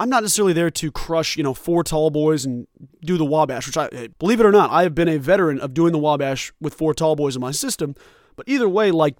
I'm 0.00 0.08
not 0.08 0.22
necessarily 0.22 0.52
there 0.52 0.70
to 0.70 0.92
crush, 0.92 1.36
you 1.36 1.42
know, 1.42 1.54
four 1.54 1.82
tall 1.82 2.10
boys 2.10 2.44
and 2.44 2.68
do 3.00 3.16
the 3.16 3.24
Wabash, 3.24 3.66
which 3.66 3.76
I 3.76 4.08
believe 4.18 4.38
it 4.38 4.46
or 4.46 4.52
not, 4.52 4.70
I 4.70 4.84
have 4.84 4.94
been 4.94 5.08
a 5.08 5.18
veteran 5.18 5.58
of 5.58 5.74
doing 5.74 5.92
the 5.92 5.98
Wabash 5.98 6.52
with 6.60 6.74
four 6.74 6.94
tall 6.94 7.16
boys 7.16 7.34
in 7.34 7.40
my 7.40 7.50
system. 7.50 7.96
But 8.36 8.48
either 8.48 8.68
way, 8.68 8.92
like, 8.92 9.16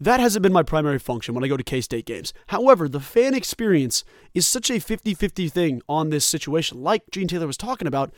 that 0.00 0.20
hasn't 0.20 0.42
been 0.42 0.52
my 0.52 0.62
primary 0.62 0.98
function 0.98 1.34
when 1.34 1.44
I 1.44 1.48
go 1.48 1.56
to 1.56 1.64
K 1.64 1.80
State 1.80 2.06
games. 2.06 2.32
However, 2.48 2.88
the 2.88 3.00
fan 3.00 3.34
experience 3.34 4.04
is 4.34 4.46
such 4.46 4.70
a 4.70 4.78
50 4.78 5.14
50 5.14 5.48
thing 5.48 5.82
on 5.88 6.10
this 6.10 6.24
situation. 6.24 6.82
Like 6.82 7.10
Gene 7.10 7.28
Taylor 7.28 7.46
was 7.46 7.56
talking 7.56 7.88
about, 7.88 8.12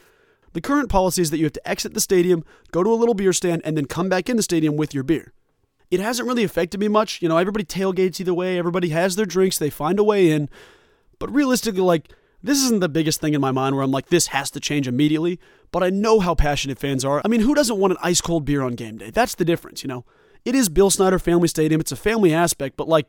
the 0.52 0.60
current 0.60 0.88
policy 0.88 1.22
is 1.22 1.30
that 1.30 1.38
you 1.38 1.44
have 1.44 1.52
to 1.52 1.68
exit 1.68 1.94
the 1.94 2.00
stadium, 2.00 2.44
go 2.72 2.82
to 2.82 2.90
a 2.90 2.94
little 2.94 3.14
beer 3.14 3.32
stand, 3.32 3.62
and 3.64 3.76
then 3.76 3.86
come 3.86 4.08
back 4.08 4.28
in 4.28 4.36
the 4.36 4.42
stadium 4.42 4.76
with 4.76 4.92
your 4.92 5.04
beer 5.04 5.32
it 5.90 6.00
hasn't 6.00 6.28
really 6.28 6.44
affected 6.44 6.80
me 6.80 6.88
much. 6.88 7.20
You 7.20 7.28
know, 7.28 7.36
everybody 7.36 7.64
tailgates 7.64 8.20
either 8.20 8.34
way, 8.34 8.58
everybody 8.58 8.90
has 8.90 9.16
their 9.16 9.26
drinks, 9.26 9.58
they 9.58 9.70
find 9.70 9.98
a 9.98 10.04
way 10.04 10.30
in. 10.30 10.48
But 11.18 11.32
realistically, 11.32 11.82
like, 11.82 12.12
this 12.42 12.62
isn't 12.62 12.80
the 12.80 12.88
biggest 12.88 13.20
thing 13.20 13.34
in 13.34 13.40
my 13.40 13.50
mind 13.50 13.74
where 13.74 13.84
I'm 13.84 13.90
like, 13.90 14.06
this 14.06 14.28
has 14.28 14.50
to 14.52 14.60
change 14.60 14.86
immediately. 14.88 15.38
But 15.72 15.82
I 15.82 15.90
know 15.90 16.20
how 16.20 16.34
passionate 16.34 16.78
fans 16.78 17.04
are. 17.04 17.20
I 17.24 17.28
mean, 17.28 17.40
who 17.40 17.54
doesn't 17.54 17.76
want 17.76 17.92
an 17.92 17.98
ice 18.02 18.20
cold 18.20 18.44
beer 18.44 18.62
on 18.62 18.74
game 18.74 18.98
day? 18.98 19.10
That's 19.10 19.34
the 19.34 19.44
difference, 19.44 19.82
you 19.82 19.88
know? 19.88 20.04
It 20.44 20.54
is 20.54 20.68
Bill 20.68 20.90
Snyder 20.90 21.18
Family 21.18 21.48
Stadium, 21.48 21.80
it's 21.80 21.92
a 21.92 21.96
family 21.96 22.32
aspect, 22.32 22.76
but 22.76 22.88
like, 22.88 23.06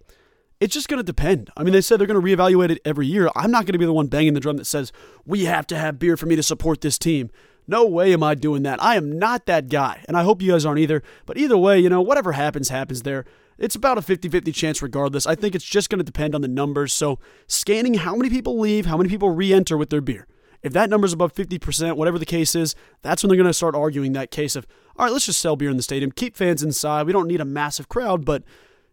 it's 0.60 0.74
just 0.76 0.88
going 0.88 1.00
to 1.00 1.04
depend. 1.04 1.50
I 1.58 1.64
mean, 1.64 1.74
they 1.74 1.82
said 1.82 2.00
they're 2.00 2.08
going 2.08 2.22
to 2.22 2.26
reevaluate 2.26 2.70
it 2.70 2.80
every 2.86 3.08
year. 3.08 3.30
I'm 3.36 3.50
not 3.50 3.66
going 3.66 3.74
to 3.74 3.80
be 3.80 3.86
the 3.86 3.94
one 3.94 4.08
banging 4.08 4.36
the 4.36 4.40
drum 4.40 4.58
that 4.58 4.66
says, 4.66 4.92
we 5.26 5.46
have 5.46 5.66
to 5.68 5.78
have 5.78 5.98
beer 5.98 6.16
for 6.16 6.28
me 6.28 6.36
to 6.36 6.44
support 6.44 6.82
this 6.82 7.00
team. 7.00 7.32
No 7.68 7.86
way 7.86 8.14
am 8.14 8.22
I 8.22 8.36
doing 8.36 8.64
that. 8.64 8.82
I 8.82 8.96
am 8.96 9.18
not 9.18 9.46
that 9.48 9.70
guy, 9.70 10.04
and 10.08 10.18
I 10.18 10.24
hope 10.24 10.42
you 10.42 10.52
guys 10.52 10.66
aren't 10.66 10.80
either. 10.80 11.02
But 11.26 11.38
either 11.38 11.58
way, 11.58 11.80
you 11.80 11.90
know, 11.90 12.02
whatever 12.02 12.34
happens, 12.34 12.70
happens 12.70 13.04
there. 13.04 13.26
It's 13.58 13.76
about 13.76 13.98
a 13.98 14.02
50 14.02 14.30
50 14.30 14.52
chance 14.52 14.82
regardless. 14.82 15.26
I 15.26 15.36
think 15.36 15.56
it's 15.56 15.66
just 15.66 15.90
going 15.90 16.00
to 16.00 16.04
depend 16.04 16.36
on 16.36 16.42
the 16.42 16.48
numbers. 16.48 16.94
So, 16.94 17.20
scanning 17.48 17.96
how 17.96 18.16
many 18.16 18.30
people 18.30 18.60
leave, 18.60 18.88
how 18.88 18.98
many 18.98 19.10
people 19.10 19.30
re 19.30 19.54
enter 19.54 19.78
with 19.78 19.90
their 19.90 20.02
beer. 20.02 20.28
If 20.64 20.74
that 20.74 20.90
number's 20.90 21.14
above 21.14 21.34
50%, 21.34 21.96
whatever 21.96 22.20
the 22.20 22.26
case 22.26 22.56
is, 22.56 22.76
that's 23.02 23.24
when 23.24 23.30
they're 23.30 23.38
going 23.38 23.48
to 23.48 23.54
start 23.54 23.76
arguing 23.76 24.14
that 24.14 24.32
case 24.32 24.56
of, 24.56 24.68
all 24.96 25.06
right, 25.06 25.12
let's 25.12 25.26
just 25.26 25.40
sell 25.40 25.56
beer 25.56 25.70
in 25.70 25.78
the 25.78 25.84
stadium, 25.84 26.12
keep 26.12 26.36
fans 26.36 26.62
inside. 26.62 27.08
We 27.08 27.14
don't 27.14 27.28
need 27.28 27.42
a 27.42 27.46
massive 27.46 27.90
crowd, 27.90 28.26
but 28.26 28.44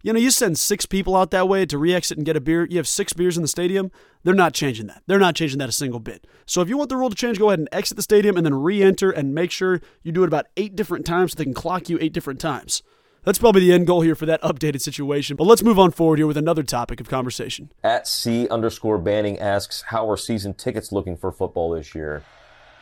you 0.03 0.13
know, 0.13 0.21
you 0.21 0.31
send 0.31 0.59
six 0.59 0.87
people 0.87 1.17
out 1.17 1.33
that 1.33 1.49
way 1.49 1.67
to 1.67 1.77
re 1.77 1.93
exit 1.93 2.19
and 2.19 2.25
get 2.25 2.37
a 2.37 2.41
beer. 2.41 2.67
You 2.71 2.77
have 2.77 2.87
six 2.87 3.13
beers 3.13 3.37
in 3.37 3.43
the 3.43 3.49
stadium. 3.49 3.91
They're 4.23 4.35
not 4.35 4.55
changing 4.55 4.87
that. 4.87 5.03
They're 5.07 5.19
not 5.19 5.35
changing 5.35 5.59
that 5.59 5.69
a 5.69 5.73
single 5.73 5.99
bit. 5.99 6.27
So 6.47 6.61
if 6.61 6.69
you 6.69 6.79
want 6.79 6.89
the 6.89 6.97
rule 6.97 7.11
to 7.11 7.17
change, 7.17 7.39
go 7.39 7.49
ahead 7.49 7.59
and 7.59 7.69
exit 7.73 7.97
the 7.97 8.03
stadium 8.03 8.37
and 8.37 8.47
then 8.47 8.55
re 8.55 8.81
enter 8.83 9.11
and 9.11 9.35
make 9.35 9.51
sure 9.51 9.81
you 10.03 10.13
do 10.13 10.23
it 10.23 10.29
about 10.29 10.47
eight 10.57 10.77
different 10.77 11.05
times 11.05 11.33
so 11.33 11.39
they 11.39 11.45
can 11.45 11.55
clock 11.55 11.89
you 11.89 11.99
eight 12.01 12.13
different 12.13 12.41
times. 12.41 12.83
That's 13.29 13.39
probably 13.39 13.61
the 13.61 13.75
end 13.75 13.87
goal 13.87 14.01
here 14.01 14.15
for 14.15 14.25
that 14.25 14.41
updated 14.41 14.81
situation. 14.81 15.37
But 15.37 15.45
let's 15.45 15.63
move 15.63 15.79
on 15.79 15.91
forward 15.91 16.19
here 16.19 16.27
with 16.27 16.39
another 16.39 16.63
topic 16.63 16.99
of 16.99 17.11
conversation. 17.11 17.71
At 17.85 18.09
C 18.09 18.49
underscore 18.49 18.97
banning 18.97 19.39
asks, 19.39 19.83
How 19.83 20.11
are 20.11 20.17
season 20.17 20.55
tickets 20.55 20.93
looking 20.93 21.15
for 21.15 21.31
football 21.31 21.73
this 21.73 21.95
year? 21.95 22.25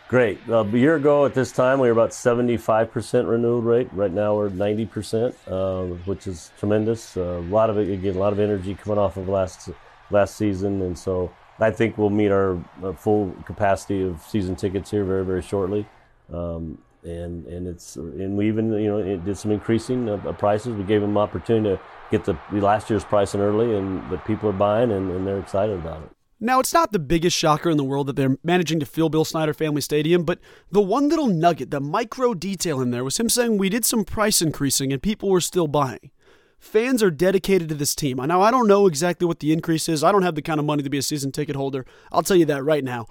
Great. 0.07 0.38
Uh, 0.49 0.59
a 0.59 0.69
year 0.69 0.95
ago 0.95 1.26
at 1.26 1.35
this 1.35 1.50
time, 1.50 1.81
we 1.81 1.88
were 1.88 1.93
about 1.93 2.11
75% 2.11 3.29
renewal 3.29 3.61
rate. 3.61 3.88
Right 3.93 4.12
now, 4.12 4.37
we're 4.37 4.49
90%, 4.49 5.35
uh, 5.49 5.97
which 6.05 6.29
is 6.29 6.53
tremendous. 6.61 7.17
Uh, 7.17 7.23
a 7.23 7.50
lot 7.50 7.69
of 7.69 7.76
it, 7.79 7.91
again, 7.91 8.15
a 8.15 8.21
lot 8.21 8.33
of 8.33 8.38
energy 8.38 8.76
coming 8.76 9.00
off 9.00 9.17
of 9.17 9.29
last 9.29 9.71
last 10.12 10.37
season, 10.37 10.81
and 10.81 10.97
so 10.97 11.33
I 11.59 11.73
think 11.73 11.99
we'll 11.99 12.11
meet 12.11 12.31
our 12.31 12.57
uh, 12.85 12.93
full 12.93 13.33
capacity 13.45 14.05
of 14.05 14.23
season 14.23 14.55
tickets 14.55 14.93
here 14.93 15.05
very, 15.05 15.25
very 15.25 15.43
shortly. 15.43 15.88
Um, 16.33 16.79
and 17.07 17.47
and 17.47 17.67
it's 17.67 17.97
and 17.97 18.37
we 18.37 18.49
even 18.49 18.73
you 18.73 18.89
know 18.89 19.17
did 19.19 19.39
some 19.39 19.51
increasing 19.51 20.09
of, 20.09 20.23
prices. 20.39 20.75
We 20.75 20.85
gave 20.85 21.01
them 21.01 21.17
opportunity 21.17 21.77
to 21.77 21.81
get 22.11 22.25
the 22.25 22.37
last 22.53 22.91
year's 22.91 23.05
pricing 23.05 23.41
early, 23.41 23.75
and 23.77 24.09
the 24.11 24.19
people 24.19 24.49
are 24.51 24.53
buying 24.53 24.91
and, 24.91 25.11
and 25.11 25.27
they're 25.27 25.39
excited 25.39 25.77
about 25.77 26.03
it. 26.03 26.11
Now, 26.39 26.61
it's 26.61 26.75
not 26.75 26.93
the 26.93 26.99
biggest 26.99 27.35
shocker 27.35 27.71
in 27.71 27.79
the 27.79 27.85
world 27.85 28.09
that 28.09 28.17
they're 28.17 28.37
managing 28.45 28.79
to 28.81 28.87
fill 28.87 29.09
Bill 29.09 29.25
Snyder 29.25 29.55
Family 29.55 29.81
Stadium, 29.81 30.23
but 30.23 30.39
the 30.71 30.83
one 30.83 31.09
little 31.09 31.29
nugget, 31.29 31.71
the 31.71 31.81
micro 31.81 32.35
detail 32.35 32.83
in 32.83 32.91
there, 32.91 33.05
was 33.05 33.19
him 33.19 33.31
saying 33.31 33.57
we 33.57 33.71
did 33.71 33.87
some 33.87 34.05
price 34.05 34.43
increasing 34.43 34.93
and 34.93 35.03
people 35.03 35.31
were 35.31 35.41
still 35.41 35.67
buying. 35.67 36.11
Fans 36.59 37.03
are 37.03 37.11
dedicated 37.11 37.71
to 37.71 37.75
this 37.75 37.95
team. 37.95 38.19
Now, 38.19 38.43
I 38.43 38.51
don't 38.51 38.69
know 38.69 38.87
exactly 38.87 39.27
what 39.27 39.41
the 39.41 39.51
increase 39.51 39.89
is. 39.89 40.05
I 40.05 40.13
don't 40.13 40.23
have 40.23 40.35
the 40.35 40.43
kind 40.43 40.61
of 40.61 40.67
money 40.67 40.83
to 40.83 40.91
be 40.91 40.99
a 40.99 41.03
season 41.03 41.33
ticket 41.33 41.57
holder. 41.57 41.87
I'll 42.13 42.23
tell 42.23 42.37
you 42.37 42.47
that 42.47 42.65
right 42.65 42.85
now. 42.85 43.07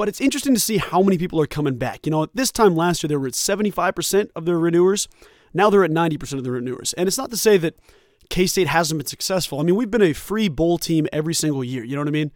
But 0.00 0.08
it's 0.08 0.22
interesting 0.22 0.54
to 0.54 0.60
see 0.60 0.78
how 0.78 1.02
many 1.02 1.18
people 1.18 1.38
are 1.42 1.46
coming 1.46 1.76
back. 1.76 2.06
You 2.06 2.10
know, 2.10 2.22
at 2.22 2.34
this 2.34 2.50
time 2.50 2.74
last 2.74 3.02
year, 3.02 3.08
they 3.08 3.18
were 3.18 3.26
at 3.26 3.34
75% 3.34 4.30
of 4.34 4.46
their 4.46 4.58
renewers. 4.58 5.08
Now 5.52 5.68
they're 5.68 5.84
at 5.84 5.90
90% 5.90 6.38
of 6.38 6.42
the 6.42 6.50
renewers. 6.50 6.94
And 6.94 7.06
it's 7.06 7.18
not 7.18 7.28
to 7.32 7.36
say 7.36 7.58
that 7.58 7.78
K 8.30 8.46
State 8.46 8.66
hasn't 8.66 8.98
been 8.98 9.06
successful. 9.06 9.60
I 9.60 9.62
mean, 9.62 9.76
we've 9.76 9.90
been 9.90 10.00
a 10.00 10.14
free 10.14 10.48
bowl 10.48 10.78
team 10.78 11.06
every 11.12 11.34
single 11.34 11.62
year. 11.62 11.84
You 11.84 11.96
know 11.96 12.00
what 12.00 12.08
I 12.08 12.12
mean? 12.12 12.30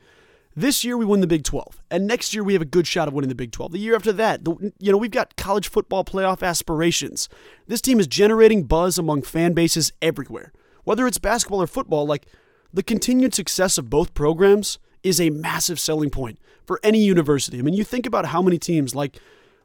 This 0.54 0.85
year 0.85 0.99
we 0.99 1.06
win 1.06 1.23
the 1.23 1.26
Big 1.26 1.42
12, 1.42 1.80
and 1.90 2.06
next 2.06 2.35
year 2.35 2.44
we 2.44 2.52
have 2.52 2.61
a 2.61 2.66
good 2.66 2.87
shot 2.87 3.09
of 3.09 3.14
winning 3.14 3.30
the 3.30 3.35
Big 3.35 3.50
12. 3.50 3.73
The 3.73 3.78
year 3.78 3.97
after 3.97 4.12
that, 4.12 4.44
the, 4.44 4.75
you 4.78 4.92
know, 4.92 4.99
we've 4.99 5.11
got 5.11 5.35
college 5.37 5.68
football 5.68 6.04
playoff 6.04 6.47
aspirations. 6.47 7.30
This 7.66 7.80
team 7.80 7.99
is 7.99 8.06
generating 8.06 8.64
buzz 8.64 8.99
among 8.99 9.23
fan 9.23 9.54
bases 9.54 9.90
everywhere. 10.02 10.52
Whether 10.83 11.06
it's 11.06 11.16
basketball 11.16 11.62
or 11.62 11.66
football, 11.66 12.04
like 12.04 12.26
the 12.75 12.83
continued 12.83 13.35
success 13.35 13.78
of 13.78 13.88
both 13.88 14.12
programs 14.12 14.78
is 15.04 15.20
a 15.20 15.30
massive 15.30 15.78
selling 15.78 16.11
point 16.11 16.38
for 16.66 16.80
any 16.82 16.99
university. 16.99 17.58
I 17.58 17.62
mean, 17.62 17.75
you 17.75 17.84
think 17.84 18.06
about 18.06 18.26
how 18.26 18.42
many 18.42 18.58
teams 18.58 18.94
like 18.94 19.20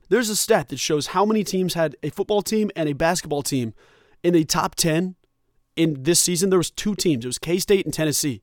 there's 0.10 0.30
a 0.30 0.36
stat 0.36 0.70
that 0.70 0.80
shows 0.80 1.08
how 1.08 1.26
many 1.26 1.44
teams 1.44 1.74
had 1.76 1.96
a 2.04 2.10
football 2.10 2.42
team 2.42 2.70
and 2.76 2.90
a 2.90 2.94
basketball 2.94 3.42
team 3.42 3.74
in 4.24 4.34
the 4.34 4.44
top 4.44 4.76
10 4.76 5.16
in 5.76 6.04
this 6.04 6.20
season. 6.20 6.50
There 6.50 6.60
was 6.60 6.72
two 6.72 6.96
teams. 6.96 7.26
It 7.26 7.28
was 7.28 7.40
K-State 7.40 7.86
and 7.86 7.94
Tennessee. 7.94 8.42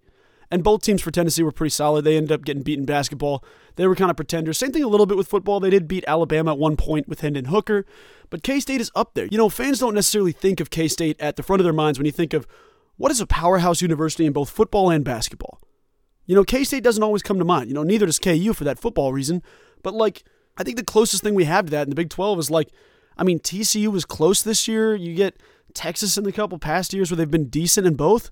And 0.49 0.63
both 0.63 0.83
teams 0.83 1.03
for 1.03 1.11
Tennessee 1.11 1.43
were 1.43 1.51
pretty 1.51 1.71
solid. 1.71 2.05
They 2.05 2.17
ended 2.17 2.31
up 2.31 2.45
getting 2.45 2.63
beaten 2.63 2.85
basketball. 2.85 3.45
They 3.75 3.87
were 3.89 3.97
kind 3.97 4.13
of 4.13 4.17
pretenders. 4.17 4.57
Same 4.57 4.71
thing 4.71 4.85
a 4.85 4.89
little 4.89 5.07
bit 5.07 5.17
with 5.17 5.27
football. 5.27 5.59
They 5.59 5.71
did 5.71 5.89
beat 5.89 6.05
Alabama 6.07 6.53
at 6.53 6.59
one 6.59 6.77
point 6.77 7.09
with 7.09 7.21
Hendon 7.21 7.47
Hooker, 7.47 7.85
but 8.31 8.45
K 8.45 8.61
State 8.61 8.81
is 8.81 8.93
up 8.95 9.15
there. 9.15 9.27
You 9.27 9.39
know, 9.39 9.49
fans 9.49 9.81
don't 9.81 9.95
necessarily 9.95 10.31
think 10.31 10.61
of 10.61 10.71
K 10.71 10.87
State 10.87 11.21
at 11.21 11.35
the 11.35 11.43
front 11.43 11.61
of 11.61 11.65
their 11.65 11.73
minds 11.73 11.99
when 11.99 12.07
you 12.07 12.13
think 12.13 12.33
of 12.33 12.47
what 12.97 13.11
is 13.11 13.21
a 13.21 13.27
powerhouse 13.27 13.83
university 13.83 14.25
in 14.25 14.33
both 14.33 14.49
football 14.49 14.89
and 14.89 15.05
basketball. 15.05 15.61
You 16.27 16.35
know, 16.35 16.45
K 16.45 16.65
State 16.65 16.83
doesn't 16.83 17.03
always 17.03 17.23
come 17.23 17.39
to 17.39 17.45
mind. 17.45 17.69
You 17.69 17.75
know, 17.75 17.83
neither 17.83 18.07
does 18.07 18.19
KU 18.19 18.53
for 18.53 18.65
that 18.65 18.79
football 18.79 19.13
reason. 19.13 19.43
But 19.83 19.95
like, 19.95 20.25
I 20.57 20.63
think 20.63 20.77
the 20.77 20.85
closest 20.85 21.23
thing 21.23 21.35
we 21.35 21.45
have 21.45 21.67
to 21.67 21.71
that 21.73 21.85
in 21.85 21.91
the 21.91 21.97
Big 21.97 22.11
12 22.11 22.39
is 22.39 22.51
like, 22.51 22.71
I 23.17 23.25
mean, 23.25 23.39
TCU 23.39 23.89
was 23.89 24.05
close 24.05 24.43
this 24.43 24.67
year. 24.69 24.95
You 24.95 25.15
get 25.15 25.41
Texas 25.75 26.19
in 26.19 26.25
the 26.25 26.33
couple 26.33 26.59
past 26.59 26.93
years 26.93 27.11
where 27.11 27.17
they've 27.17 27.31
been 27.31 27.49
decent 27.49 27.87
in 27.87 27.95
both. 27.95 28.31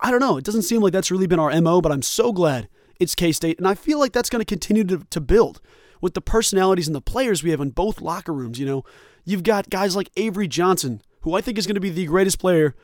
I 0.00 0.10
don't 0.10 0.20
know. 0.20 0.36
It 0.36 0.44
doesn't 0.44 0.62
seem 0.62 0.82
like 0.82 0.92
that's 0.92 1.10
really 1.10 1.26
been 1.26 1.38
our 1.38 1.60
MO, 1.60 1.80
but 1.80 1.92
I'm 1.92 2.02
so 2.02 2.32
glad 2.32 2.68
it's 2.98 3.14
K 3.14 3.32
State. 3.32 3.58
And 3.58 3.66
I 3.66 3.74
feel 3.74 3.98
like 3.98 4.12
that's 4.12 4.30
going 4.30 4.40
to 4.40 4.46
continue 4.46 4.84
to, 4.84 4.98
to 5.10 5.20
build 5.20 5.60
with 6.00 6.14
the 6.14 6.20
personalities 6.20 6.86
and 6.86 6.94
the 6.94 7.00
players 7.00 7.42
we 7.42 7.50
have 7.50 7.60
in 7.60 7.70
both 7.70 8.00
locker 8.00 8.32
rooms. 8.32 8.58
You 8.58 8.66
know, 8.66 8.84
you've 9.24 9.44
got 9.44 9.70
guys 9.70 9.96
like 9.96 10.10
Avery 10.16 10.48
Johnson, 10.48 11.02
who 11.22 11.34
I 11.34 11.40
think 11.40 11.58
is 11.58 11.66
going 11.66 11.76
to 11.76 11.80
be 11.80 11.90
the 11.90 12.06
greatest 12.06 12.38
player. 12.38 12.74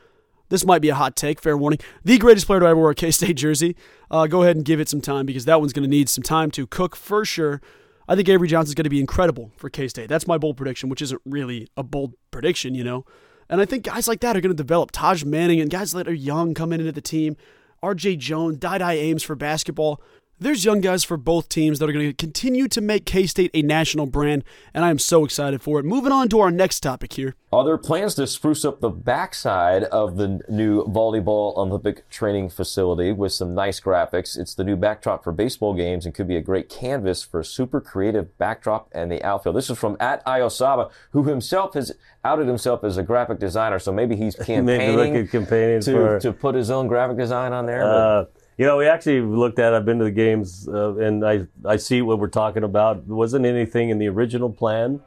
This 0.49 0.65
might 0.65 0.81
be 0.81 0.89
a 0.89 0.95
hot 0.95 1.15
take, 1.15 1.39
fair 1.39 1.57
warning. 1.57 1.79
The 2.03 2.17
greatest 2.17 2.47
player 2.47 2.59
to 2.59 2.65
ever 2.65 2.79
wear 2.79 2.91
a 2.91 2.95
K 2.95 3.11
State 3.11 3.37
jersey. 3.37 3.75
Uh, 4.11 4.27
go 4.27 4.43
ahead 4.43 4.55
and 4.55 4.65
give 4.65 4.79
it 4.79 4.89
some 4.89 5.01
time 5.01 5.25
because 5.25 5.45
that 5.45 5.59
one's 5.59 5.73
going 5.73 5.83
to 5.83 5.89
need 5.89 6.09
some 6.09 6.23
time 6.23 6.51
to 6.51 6.67
cook 6.67 6.95
for 6.95 7.23
sure. 7.23 7.61
I 8.07 8.15
think 8.15 8.27
Avery 8.27 8.47
Johnson's 8.47 8.73
going 8.73 8.85
to 8.85 8.89
be 8.89 8.99
incredible 8.99 9.51
for 9.55 9.69
K 9.69 9.87
State. 9.87 10.09
That's 10.09 10.27
my 10.27 10.37
bold 10.37 10.57
prediction, 10.57 10.89
which 10.89 11.01
isn't 11.01 11.21
really 11.25 11.67
a 11.77 11.83
bold 11.83 12.13
prediction, 12.31 12.73
you 12.73 12.83
know. 12.83 13.05
And 13.49 13.61
I 13.61 13.65
think 13.65 13.83
guys 13.83 14.07
like 14.07 14.19
that 14.21 14.35
are 14.35 14.41
going 14.41 14.51
to 14.51 14.57
develop. 14.57 14.91
Taj 14.91 15.23
Manning 15.23 15.59
and 15.59 15.69
guys 15.69 15.91
that 15.91 16.07
are 16.07 16.13
young 16.13 16.53
coming 16.53 16.79
into 16.79 16.91
the 16.91 17.01
team. 17.01 17.37
RJ 17.83 18.17
Jones, 18.17 18.57
Dai 18.57 18.93
Ames 18.93 19.23
for 19.23 19.35
basketball. 19.35 20.01
There's 20.41 20.63
young 20.63 20.79
guys 20.79 21.03
for 21.03 21.17
both 21.17 21.49
teams 21.49 21.79
that 21.79 21.89
are 21.89 21.91
going 21.91 22.07
to 22.07 22.13
continue 22.13 22.69
to 22.69 22.79
make 22.79 23.05
K 23.05 23.25
State 23.25 23.51
a 23.53 23.61
national 23.61 24.05
brand, 24.05 24.45
and 24.73 24.85
I 24.85 24.89
am 24.89 24.97
so 24.97 25.25
excited 25.25 25.61
for 25.61 25.81
it. 25.81 25.85
Moving 25.85 26.13
on 26.13 26.29
to 26.29 26.39
our 26.39 26.49
next 26.49 26.79
topic 26.79 27.11
here. 27.11 27.35
Are 27.51 27.65
there 27.65 27.77
plans 27.77 28.15
to 28.15 28.25
spruce 28.25 28.63
up 28.63 28.79
the 28.79 28.89
backside 28.89 29.83
of 29.85 30.15
the 30.15 30.39
new 30.47 30.85
volleyball 30.85 31.57
Olympic 31.57 32.07
training 32.09 32.51
facility 32.51 33.11
with 33.11 33.33
some 33.33 33.53
nice 33.53 33.81
graphics? 33.81 34.37
It's 34.37 34.55
the 34.55 34.63
new 34.63 34.77
backdrop 34.77 35.25
for 35.25 35.33
baseball 35.33 35.73
games 35.73 36.05
and 36.05 36.15
could 36.15 36.27
be 36.29 36.37
a 36.37 36.41
great 36.41 36.69
canvas 36.69 37.21
for 37.21 37.41
a 37.41 37.45
super 37.45 37.81
creative 37.81 38.37
backdrop 38.37 38.87
and 38.93 39.11
the 39.11 39.21
outfield. 39.21 39.57
This 39.57 39.69
is 39.69 39.77
from 39.77 39.97
at 39.99 40.25
Iosaba, 40.25 40.89
who 41.11 41.23
himself 41.23 41.73
has 41.73 41.91
outed 42.23 42.47
himself 42.47 42.85
as 42.85 42.95
a 42.95 43.03
graphic 43.03 43.39
designer, 43.39 43.77
so 43.77 43.91
maybe 43.91 44.15
he's 44.15 44.35
campaigning, 44.45 45.13
maybe 45.13 45.27
campaigning 45.27 45.81
to, 45.81 45.91
for... 45.91 46.19
to 46.21 46.31
put 46.31 46.55
his 46.55 46.71
own 46.71 46.87
graphic 46.87 47.17
design 47.17 47.51
on 47.51 47.65
there. 47.65 47.83
Uh, 47.83 48.25
you 48.59 48.65
know, 48.65 48.75
we 48.75 48.87
actually 48.87 49.21
looked 49.21 49.57
at. 49.57 49.73
I've 49.73 49.85
been 49.85 49.99
to 49.99 50.03
the 50.03 50.11
games, 50.11 50.67
uh, 50.67 50.93
and 50.97 51.25
I 51.25 51.47
I 51.63 51.77
see 51.77 52.01
what 52.01 52.19
we're 52.19 52.27
talking 52.27 52.65
about. 52.65 53.07
There 53.07 53.15
wasn't 53.15 53.45
anything 53.45 53.89
in 53.89 53.99
the 53.99 54.09
original 54.09 54.49
plan 54.49 54.99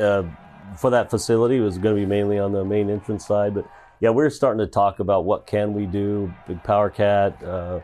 uh, 0.00 0.22
for 0.78 0.88
that 0.88 1.10
facility. 1.10 1.58
It 1.58 1.60
was 1.60 1.76
going 1.76 1.94
to 1.94 2.00
be 2.00 2.06
mainly 2.06 2.38
on 2.38 2.52
the 2.52 2.64
main 2.64 2.88
entrance 2.88 3.26
side, 3.26 3.54
but 3.54 3.70
yeah, 4.00 4.08
we're 4.08 4.30
starting 4.30 4.60
to 4.60 4.66
talk 4.66 4.98
about 5.00 5.26
what 5.26 5.46
can 5.46 5.74
we 5.74 5.84
do. 5.84 6.32
Big 6.48 6.62
Power 6.64 6.88
Cat, 6.88 7.42
uh, 7.42 7.80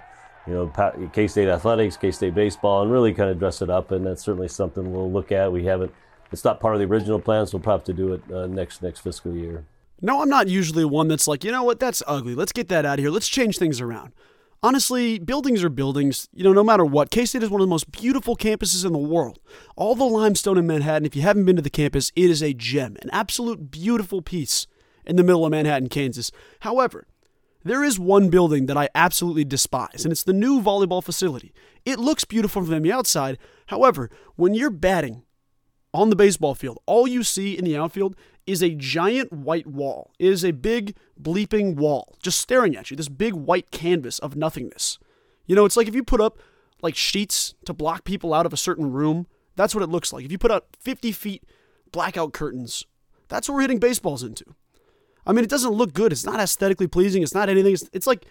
you 0.47 0.55
know, 0.55 1.09
K 1.13 1.29
State 1.29 1.49
athletics, 1.49 1.99
K 1.99 2.11
State 2.11 2.35
baseball, 2.35 2.81
and 2.81 2.91
really 2.91 3.13
kind 3.13 3.29
of 3.29 3.39
dress 3.39 3.61
it 3.61 3.69
up. 3.69 3.91
And 3.91 4.07
that's 4.07 4.23
certainly 4.23 4.49
something 4.49 4.95
we'll 4.95 5.13
look 5.13 5.31
at. 5.31 5.53
We 5.53 5.67
haven't. 5.67 5.93
It's 6.33 6.43
not 6.43 6.59
part 6.59 6.75
of 6.75 6.81
the 6.81 6.87
original 6.87 7.21
plan, 7.21 7.47
so 7.47 7.59
we'll 7.59 7.65
probably 7.65 7.81
have 7.81 7.85
to 7.85 7.93
do 7.93 8.15
it 8.15 8.33
uh, 8.33 8.47
next 8.47 8.83
next 8.83 9.01
fiscal 9.01 9.37
year. 9.37 9.67
No, 10.01 10.23
I'm 10.23 10.31
not 10.31 10.49
usually 10.49 10.87
one 10.87 11.09
that's 11.09 11.29
like, 11.29 11.45
you 11.45 11.53
know 11.53 11.65
what, 11.65 11.79
that's 11.79 12.03
ugly. 12.07 12.35
Let's 12.35 12.53
get 12.53 12.71
that 12.71 12.87
out 12.87 12.99
of 12.99 13.05
here. 13.05 13.11
Let's 13.11 13.29
change 13.29 13.59
things 13.59 13.79
around 13.79 14.15
honestly, 14.63 15.19
buildings 15.19 15.65
are 15.65 15.69
buildings. 15.69 16.29
You 16.33 16.45
know, 16.45 16.53
no 16.53 16.65
matter 16.65 16.85
what, 16.85 17.11
K 17.11 17.25
State 17.25 17.43
is 17.43 17.51
one 17.51 17.61
of 17.61 17.67
the 17.67 17.71
most 17.71 17.91
beautiful 17.91 18.37
campuses 18.37 18.85
in 18.85 18.93
the 18.93 18.99
world. 18.99 19.39
All 19.77 19.95
the 19.95 20.05
limestone 20.05 20.59
in 20.59 20.67
Manhattan, 20.67 21.07
if 21.07 21.17
you 21.17 21.23
haven't 21.23 21.45
been 21.45 21.57
to 21.57 21.63
the 21.63 21.71
campus, 21.71 22.13
it 22.15 22.31
is 22.31 22.43
a 22.43 22.55
gem, 22.55 22.97
an 23.03 23.11
absolute 23.11 23.71
beautiful 23.71 24.23
piece 24.23 24.67
in 25.05 25.17
the 25.17 25.25
middle 25.25 25.45
of 25.45 25.51
Manhattan, 25.51 25.89
Kansas. 25.89 26.31
However, 26.61 27.07
there 27.65 27.85
is 27.85 27.99
one 27.99 28.29
building 28.29 28.67
that 28.67 28.77
I 28.77 28.89
absolutely 28.95 29.45
despise, 29.45 30.05
and 30.05 30.13
it's 30.13 30.25
the 30.25 30.33
new 30.33 30.61
volleyball 30.61 31.03
facility. 31.03 31.53
It 31.85 31.99
looks 31.99 32.25
beautiful 32.25 32.65
from 32.65 32.83
the 32.83 32.93
outside. 32.93 33.39
However, 33.67 34.11
when 34.37 34.55
you're 34.55 34.71
batting 34.71 35.23
on 35.95 36.11
the 36.11 36.17
baseball 36.17 36.55
field, 36.55 36.79
all 36.87 37.07
you 37.07 37.23
see 37.23 37.57
in 37.57 37.65
the 37.65 37.77
outfield 37.77 38.17
is 38.47 38.63
a 38.63 38.75
giant 38.75 39.33
white 39.33 39.67
wall. 39.67 40.11
It 40.19 40.29
is 40.29 40.45
a 40.45 40.53
big 40.53 40.97
bleeping 41.21 41.77
wall 41.77 42.17
just 42.23 42.41
staring 42.41 42.77
at 42.77 42.91
you, 42.91 42.97
this 42.97 43.09
big 43.09 43.35
white 43.35 43.71
canvas 43.71 44.19
of 44.19 44.37
nothingness. 44.37 44.99
You 45.47 45.57
know, 45.57 45.65
it's 45.65 45.77
like 45.77 45.89
if 45.89 45.95
you 45.95 46.03
put 46.03 46.21
up 46.21 46.39
like 46.83 46.97
sheets 46.97 47.55
to 47.65 47.73
block 47.73 48.05
people 48.05 48.35
out 48.35 48.47
of 48.47 48.53
a 48.53 48.57
certain 48.57 48.93
room, 48.93 49.27
that's 49.55 49.75
what 49.75 49.85
it 49.85 49.91
looks 49.91 50.13
like. 50.13 50.25
If 50.25 50.33
you 50.33 50.39
put 50.39 50.51
up 50.51 50.77
50 50.81 51.13
feet 51.13 51.45
blackout 51.93 52.33
curtains, 52.33 52.87
that's 53.29 53.49
what 53.49 53.55
we're 53.55 53.63
hitting 53.63 53.79
baseballs 53.79 54.23
into. 54.23 54.45
I 55.27 55.33
mean, 55.33 55.45
it 55.45 55.51
doesn't 55.51 55.73
look 55.73 55.93
good. 55.93 56.13
It's 56.13 56.27
not 56.27 56.41
aesthetically 56.41 56.89
pleasing. 56.89 57.23
It's 57.23 57.35
not 57.35 57.49
anything. 57.49 57.75
It's, 57.75 57.89
it's 57.93 58.07
like 58.07 58.27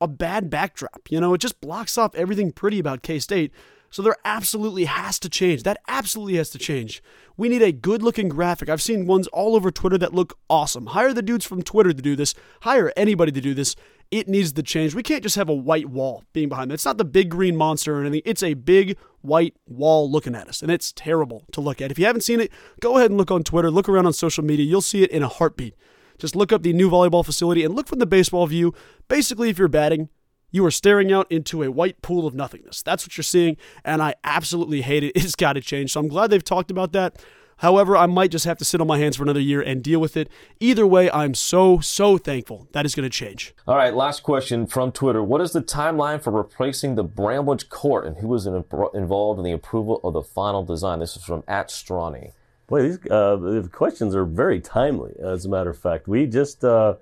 a 0.00 0.06
bad 0.06 0.48
backdrop. 0.48 1.10
You 1.10 1.20
know, 1.20 1.34
it 1.34 1.38
just 1.38 1.60
blocks 1.60 1.98
off 1.98 2.14
everything 2.14 2.52
pretty 2.52 2.78
about 2.78 3.02
K 3.02 3.18
State. 3.18 3.52
So 3.90 4.02
there 4.02 4.16
absolutely 4.24 4.84
has 4.84 5.18
to 5.20 5.28
change. 5.28 5.62
That 5.62 5.78
absolutely 5.88 6.36
has 6.36 6.50
to 6.50 6.58
change. 6.58 7.02
We 7.36 7.48
need 7.48 7.62
a 7.62 7.72
good 7.72 8.02
looking 8.02 8.28
graphic. 8.28 8.68
I've 8.68 8.82
seen 8.82 9.06
ones 9.06 9.26
all 9.28 9.56
over 9.56 9.70
Twitter 9.70 9.98
that 9.98 10.14
look 10.14 10.38
awesome. 10.50 10.86
Hire 10.86 11.12
the 11.12 11.22
dudes 11.22 11.44
from 11.44 11.62
Twitter 11.62 11.92
to 11.92 12.02
do 12.02 12.16
this. 12.16 12.34
Hire 12.62 12.92
anybody 12.96 13.32
to 13.32 13.40
do 13.40 13.54
this. 13.54 13.76
It 14.10 14.28
needs 14.28 14.52
to 14.52 14.62
change. 14.62 14.94
We 14.94 15.02
can't 15.02 15.22
just 15.22 15.36
have 15.36 15.48
a 15.48 15.54
white 15.54 15.90
wall 15.90 16.24
being 16.32 16.48
behind 16.48 16.70
it. 16.70 16.74
It's 16.74 16.84
not 16.84 16.98
the 16.98 17.04
big 17.04 17.28
green 17.28 17.56
monster 17.56 17.96
or 17.96 18.00
anything. 18.02 18.22
It's 18.24 18.42
a 18.42 18.54
big 18.54 18.96
white 19.20 19.54
wall 19.66 20.10
looking 20.10 20.36
at 20.36 20.48
us, 20.48 20.62
and 20.62 20.70
it's 20.70 20.92
terrible 20.92 21.44
to 21.52 21.60
look 21.60 21.80
at. 21.80 21.90
If 21.90 21.98
you 21.98 22.06
haven't 22.06 22.20
seen 22.20 22.40
it, 22.40 22.52
go 22.80 22.96
ahead 22.96 23.10
and 23.10 23.18
look 23.18 23.32
on 23.32 23.42
Twitter. 23.42 23.70
Look 23.70 23.88
around 23.88 24.06
on 24.06 24.12
social 24.12 24.44
media. 24.44 24.64
You'll 24.64 24.80
see 24.80 25.02
it 25.02 25.10
in 25.10 25.24
a 25.24 25.28
heartbeat. 25.28 25.74
Just 26.18 26.36
look 26.36 26.52
up 26.52 26.62
the 26.62 26.72
new 26.72 26.88
volleyball 26.88 27.24
facility 27.24 27.64
and 27.64 27.74
look 27.74 27.88
from 27.88 27.98
the 27.98 28.06
baseball 28.06 28.46
view. 28.46 28.72
Basically, 29.08 29.50
if 29.50 29.58
you're 29.58 29.68
batting, 29.68 30.08
you 30.50 30.64
are 30.64 30.70
staring 30.70 31.12
out 31.12 31.30
into 31.30 31.62
a 31.62 31.70
white 31.70 32.02
pool 32.02 32.26
of 32.26 32.34
nothingness. 32.34 32.82
That's 32.82 33.04
what 33.04 33.16
you're 33.16 33.24
seeing, 33.24 33.56
and 33.84 34.02
I 34.02 34.14
absolutely 34.24 34.82
hate 34.82 35.04
it. 35.04 35.12
It's 35.26 35.34
got 35.34 35.54
to 35.54 35.60
change. 35.60 35.92
So 35.92 36.00
I'm 36.00 36.08
glad 36.08 36.30
they've 36.30 36.44
talked 36.44 36.70
about 36.70 36.92
that. 36.92 37.16
However, 37.58 37.96
I 37.96 38.06
might 38.06 38.30
just 38.30 38.44
have 38.44 38.58
to 38.58 38.64
sit 38.64 38.80
on 38.80 38.86
my 38.86 38.98
hands 38.98 39.16
for 39.16 39.22
another 39.22 39.40
year 39.40 39.62
and 39.62 39.82
deal 39.82 39.98
with 39.98 40.16
it. 40.16 40.28
Either 40.60 40.86
way, 40.86 41.10
I'm 41.10 41.34
so, 41.34 41.80
so 41.80 42.18
thankful 42.18 42.68
that 42.72 42.84
is 42.84 42.94
going 42.94 43.08
to 43.08 43.10
change. 43.10 43.54
All 43.66 43.76
right, 43.76 43.94
last 43.94 44.22
question 44.22 44.66
from 44.66 44.92
Twitter. 44.92 45.22
What 45.22 45.40
is 45.40 45.52
the 45.52 45.62
timeline 45.62 46.22
for 46.22 46.30
replacing 46.30 46.94
the 46.94 47.02
Bramlage 47.02 47.68
Court, 47.68 48.06
and 48.06 48.18
who 48.18 48.28
was 48.28 48.46
involved 48.46 49.38
in 49.38 49.44
the 49.44 49.52
approval 49.52 50.00
of 50.04 50.12
the 50.12 50.22
final 50.22 50.64
design? 50.64 51.00
This 51.00 51.16
is 51.16 51.24
from 51.24 51.44
at 51.48 51.68
Strawny. 51.68 52.32
Boy, 52.66 52.82
these 52.82 52.98
uh, 53.10 53.36
the 53.36 53.68
questions 53.72 54.14
are 54.14 54.24
very 54.24 54.60
timely, 54.60 55.14
as 55.18 55.46
a 55.46 55.48
matter 55.48 55.70
of 55.70 55.78
fact. 55.78 56.06
We 56.06 56.26
just. 56.26 56.62
Uh, 56.62 56.96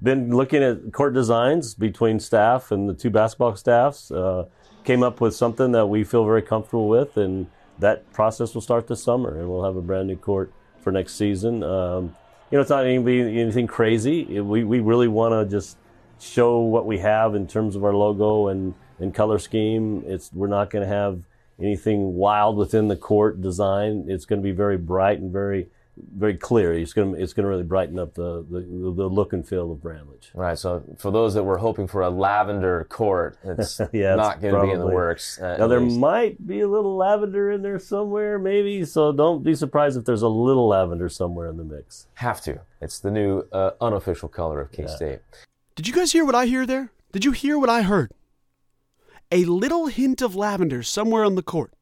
been 0.00 0.34
looking 0.34 0.62
at 0.62 0.92
court 0.92 1.14
designs 1.14 1.74
between 1.74 2.20
staff 2.20 2.70
and 2.70 2.88
the 2.88 2.94
two 2.94 3.10
basketball 3.10 3.56
staffs. 3.56 4.10
Uh, 4.10 4.46
came 4.84 5.02
up 5.02 5.20
with 5.20 5.34
something 5.34 5.72
that 5.72 5.86
we 5.86 6.04
feel 6.04 6.24
very 6.24 6.42
comfortable 6.42 6.88
with, 6.88 7.16
and 7.16 7.46
that 7.78 8.10
process 8.12 8.54
will 8.54 8.60
start 8.60 8.88
this 8.88 9.02
summer, 9.02 9.38
and 9.38 9.48
we'll 9.48 9.64
have 9.64 9.76
a 9.76 9.82
brand 9.82 10.08
new 10.08 10.16
court 10.16 10.52
for 10.80 10.90
next 10.90 11.14
season. 11.14 11.62
Um, 11.62 12.16
you 12.50 12.58
know, 12.58 12.60
it's 12.60 12.70
not 12.70 12.84
anything, 12.84 13.38
anything 13.38 13.66
crazy. 13.66 14.40
We 14.40 14.64
we 14.64 14.80
really 14.80 15.08
want 15.08 15.32
to 15.32 15.50
just 15.50 15.76
show 16.20 16.60
what 16.60 16.86
we 16.86 16.98
have 16.98 17.34
in 17.34 17.46
terms 17.46 17.76
of 17.76 17.84
our 17.84 17.94
logo 17.94 18.48
and 18.48 18.74
and 18.98 19.14
color 19.14 19.38
scheme. 19.38 20.04
It's 20.06 20.32
we're 20.32 20.48
not 20.48 20.70
going 20.70 20.82
to 20.82 20.94
have 20.94 21.22
anything 21.60 22.14
wild 22.14 22.56
within 22.56 22.88
the 22.88 22.96
court 22.96 23.40
design. 23.40 24.04
It's 24.08 24.24
going 24.24 24.40
to 24.40 24.44
be 24.44 24.52
very 24.52 24.76
bright 24.76 25.20
and 25.20 25.32
very 25.32 25.68
very 25.96 26.36
clear. 26.36 26.72
It's 26.72 26.92
going 26.94 27.14
to 27.14 27.20
it's 27.22 27.32
going 27.34 27.44
to 27.44 27.48
really 27.50 27.62
brighten 27.62 27.98
up 27.98 28.14
the, 28.14 28.44
the, 28.50 28.60
the 28.60 29.06
look 29.08 29.32
and 29.34 29.46
feel 29.46 29.70
of 29.72 29.82
Bramlage. 29.82 30.30
Right. 30.34 30.58
So 30.58 30.82
for 30.98 31.10
those 31.10 31.34
that 31.34 31.42
were 31.44 31.58
hoping 31.58 31.86
for 31.86 32.00
a 32.02 32.08
lavender 32.08 32.84
court, 32.88 33.36
it's 33.44 33.80
Yeah, 33.92 34.14
not 34.14 34.36
it's 34.36 34.42
going 34.42 34.54
to 34.54 34.62
be 34.62 34.70
in 34.72 34.80
the 34.80 34.86
works. 34.86 35.38
uh, 35.38 35.56
Now 35.58 35.66
there 35.66 35.80
least. 35.80 35.98
might 35.98 36.46
be 36.46 36.60
a 36.60 36.68
little 36.68 36.96
lavender 36.96 37.50
in 37.52 37.60
there 37.62 37.78
somewhere, 37.78 38.38
maybe. 38.38 38.84
So 38.86 39.12
don't 39.12 39.42
be 39.42 39.54
surprised 39.54 39.98
if 39.98 40.04
there's 40.06 40.22
a 40.22 40.28
little 40.28 40.66
lavender 40.68 41.08
somewhere 41.10 41.48
in 41.48 41.56
the 41.58 41.64
mix. 41.64 42.06
have 42.14 42.40
to. 42.42 42.60
It's 42.80 42.98
the 42.98 43.10
new 43.10 43.44
uh, 43.52 43.72
unofficial 43.80 44.28
color 44.30 44.60
of 44.62 44.72
K 44.72 44.86
State. 44.86 45.20
Did 45.76 45.86
you 45.86 45.92
guys 45.94 46.12
hear 46.12 46.24
what 46.24 46.34
I 46.34 46.46
hear 46.46 46.64
there? 46.66 46.90
Did 47.12 47.24
you 47.24 47.32
hear 47.32 47.58
what 47.58 47.68
I 47.68 47.82
heard? 47.82 48.10
A 49.30 49.44
little 49.44 49.86
hint 49.86 50.20
of 50.22 50.34
lavender 50.36 50.82
somewhere 50.82 51.24
on 51.24 51.34
the 51.34 51.42
court. 51.42 51.72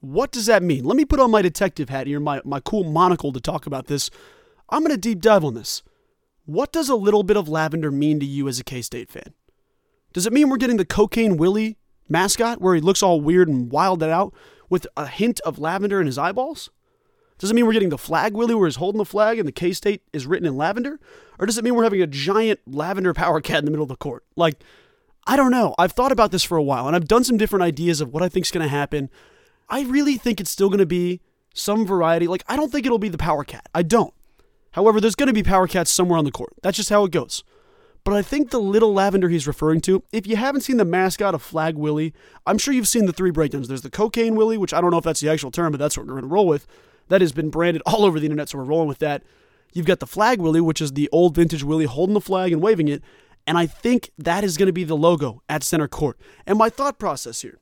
What 0.00 0.30
does 0.30 0.46
that 0.46 0.62
mean? 0.62 0.84
Let 0.84 0.96
me 0.96 1.04
put 1.04 1.20
on 1.20 1.30
my 1.30 1.42
detective 1.42 1.88
hat 1.88 2.06
here, 2.06 2.20
my, 2.20 2.40
my 2.44 2.60
cool 2.60 2.84
monocle 2.84 3.32
to 3.32 3.40
talk 3.40 3.66
about 3.66 3.86
this. 3.86 4.10
I'm 4.68 4.80
going 4.80 4.90
to 4.90 4.96
deep 4.96 5.20
dive 5.20 5.44
on 5.44 5.54
this. 5.54 5.82
What 6.44 6.72
does 6.72 6.88
a 6.88 6.94
little 6.94 7.22
bit 7.22 7.36
of 7.36 7.48
lavender 7.48 7.90
mean 7.90 8.20
to 8.20 8.26
you 8.26 8.46
as 8.46 8.60
a 8.60 8.64
K 8.64 8.82
State 8.82 9.10
fan? 9.10 9.34
Does 10.12 10.26
it 10.26 10.32
mean 10.32 10.48
we're 10.48 10.56
getting 10.56 10.76
the 10.76 10.84
Cocaine 10.84 11.36
Willie 11.36 11.76
mascot 12.08 12.60
where 12.60 12.74
he 12.74 12.80
looks 12.80 13.02
all 13.02 13.20
weird 13.20 13.48
and 13.48 13.70
wilded 13.70 14.10
out 14.10 14.32
with 14.70 14.86
a 14.96 15.06
hint 15.06 15.40
of 15.40 15.58
lavender 15.58 16.00
in 16.00 16.06
his 16.06 16.18
eyeballs? 16.18 16.70
Does 17.38 17.50
it 17.50 17.54
mean 17.54 17.66
we're 17.66 17.72
getting 17.72 17.90
the 17.90 17.98
flag 17.98 18.34
Willie 18.34 18.54
where 18.54 18.66
he's 18.66 18.76
holding 18.76 18.98
the 18.98 19.04
flag 19.04 19.38
and 19.38 19.46
the 19.46 19.52
K 19.52 19.72
State 19.72 20.02
is 20.12 20.26
written 20.26 20.46
in 20.46 20.56
lavender? 20.56 20.98
Or 21.38 21.46
does 21.46 21.58
it 21.58 21.64
mean 21.64 21.74
we're 21.74 21.84
having 21.84 22.00
a 22.00 22.06
giant 22.06 22.60
lavender 22.66 23.12
power 23.12 23.40
cat 23.40 23.58
in 23.58 23.64
the 23.66 23.70
middle 23.70 23.84
of 23.84 23.88
the 23.88 23.96
court? 23.96 24.24
Like, 24.36 24.62
I 25.26 25.36
don't 25.36 25.50
know. 25.50 25.74
I've 25.78 25.92
thought 25.92 26.12
about 26.12 26.30
this 26.30 26.44
for 26.44 26.56
a 26.56 26.62
while 26.62 26.86
and 26.86 26.94
I've 26.94 27.08
done 27.08 27.24
some 27.24 27.36
different 27.36 27.64
ideas 27.64 28.00
of 28.00 28.12
what 28.12 28.22
I 28.22 28.28
think's 28.28 28.50
going 28.50 28.64
to 28.64 28.70
happen. 28.70 29.10
I 29.68 29.82
really 29.82 30.16
think 30.16 30.40
it's 30.40 30.50
still 30.50 30.68
going 30.68 30.78
to 30.78 30.86
be 30.86 31.20
some 31.54 31.86
variety. 31.86 32.26
Like, 32.26 32.44
I 32.46 32.56
don't 32.56 32.70
think 32.70 32.86
it'll 32.86 32.98
be 32.98 33.08
the 33.08 33.18
power 33.18 33.44
cat. 33.44 33.66
I 33.74 33.82
don't. 33.82 34.14
However, 34.72 35.00
there's 35.00 35.14
going 35.14 35.28
to 35.28 35.32
be 35.32 35.42
power 35.42 35.66
cats 35.66 35.90
somewhere 35.90 36.18
on 36.18 36.24
the 36.24 36.30
court. 36.30 36.52
That's 36.62 36.76
just 36.76 36.90
how 36.90 37.04
it 37.04 37.10
goes. 37.10 37.42
But 38.04 38.14
I 38.14 38.22
think 38.22 38.50
the 38.50 38.60
little 38.60 38.92
lavender 38.92 39.28
he's 39.28 39.48
referring 39.48 39.80
to, 39.82 40.04
if 40.12 40.26
you 40.28 40.36
haven't 40.36 40.60
seen 40.60 40.76
the 40.76 40.84
mascot 40.84 41.34
of 41.34 41.42
Flag 41.42 41.76
Willie, 41.76 42.14
I'm 42.46 42.58
sure 42.58 42.72
you've 42.72 42.86
seen 42.86 43.06
the 43.06 43.12
three 43.12 43.32
breakdowns. 43.32 43.66
There's 43.66 43.82
the 43.82 43.90
Cocaine 43.90 44.36
Willie, 44.36 44.58
which 44.58 44.72
I 44.72 44.80
don't 44.80 44.92
know 44.92 44.98
if 44.98 45.04
that's 45.04 45.20
the 45.20 45.28
actual 45.28 45.50
term, 45.50 45.72
but 45.72 45.78
that's 45.78 45.96
what 45.96 46.06
we're 46.06 46.12
going 46.12 46.22
to 46.22 46.28
roll 46.28 46.46
with. 46.46 46.68
That 47.08 47.20
has 47.20 47.32
been 47.32 47.50
branded 47.50 47.82
all 47.84 48.04
over 48.04 48.20
the 48.20 48.26
internet, 48.26 48.48
so 48.48 48.58
we're 48.58 48.64
rolling 48.64 48.86
with 48.86 48.98
that. 48.98 49.24
You've 49.72 49.86
got 49.86 49.98
the 49.98 50.06
Flag 50.06 50.40
Willie, 50.40 50.60
which 50.60 50.80
is 50.80 50.92
the 50.92 51.08
old 51.10 51.34
vintage 51.34 51.64
Willie 51.64 51.86
holding 51.86 52.14
the 52.14 52.20
flag 52.20 52.52
and 52.52 52.62
waving 52.62 52.86
it. 52.86 53.02
And 53.46 53.58
I 53.58 53.66
think 53.66 54.10
that 54.18 54.44
is 54.44 54.56
going 54.56 54.66
to 54.66 54.72
be 54.72 54.84
the 54.84 54.96
logo 54.96 55.42
at 55.48 55.62
center 55.62 55.88
court. 55.88 56.18
And 56.46 56.58
my 56.58 56.70
thought 56.70 56.98
process 56.98 57.42
here. 57.42 57.58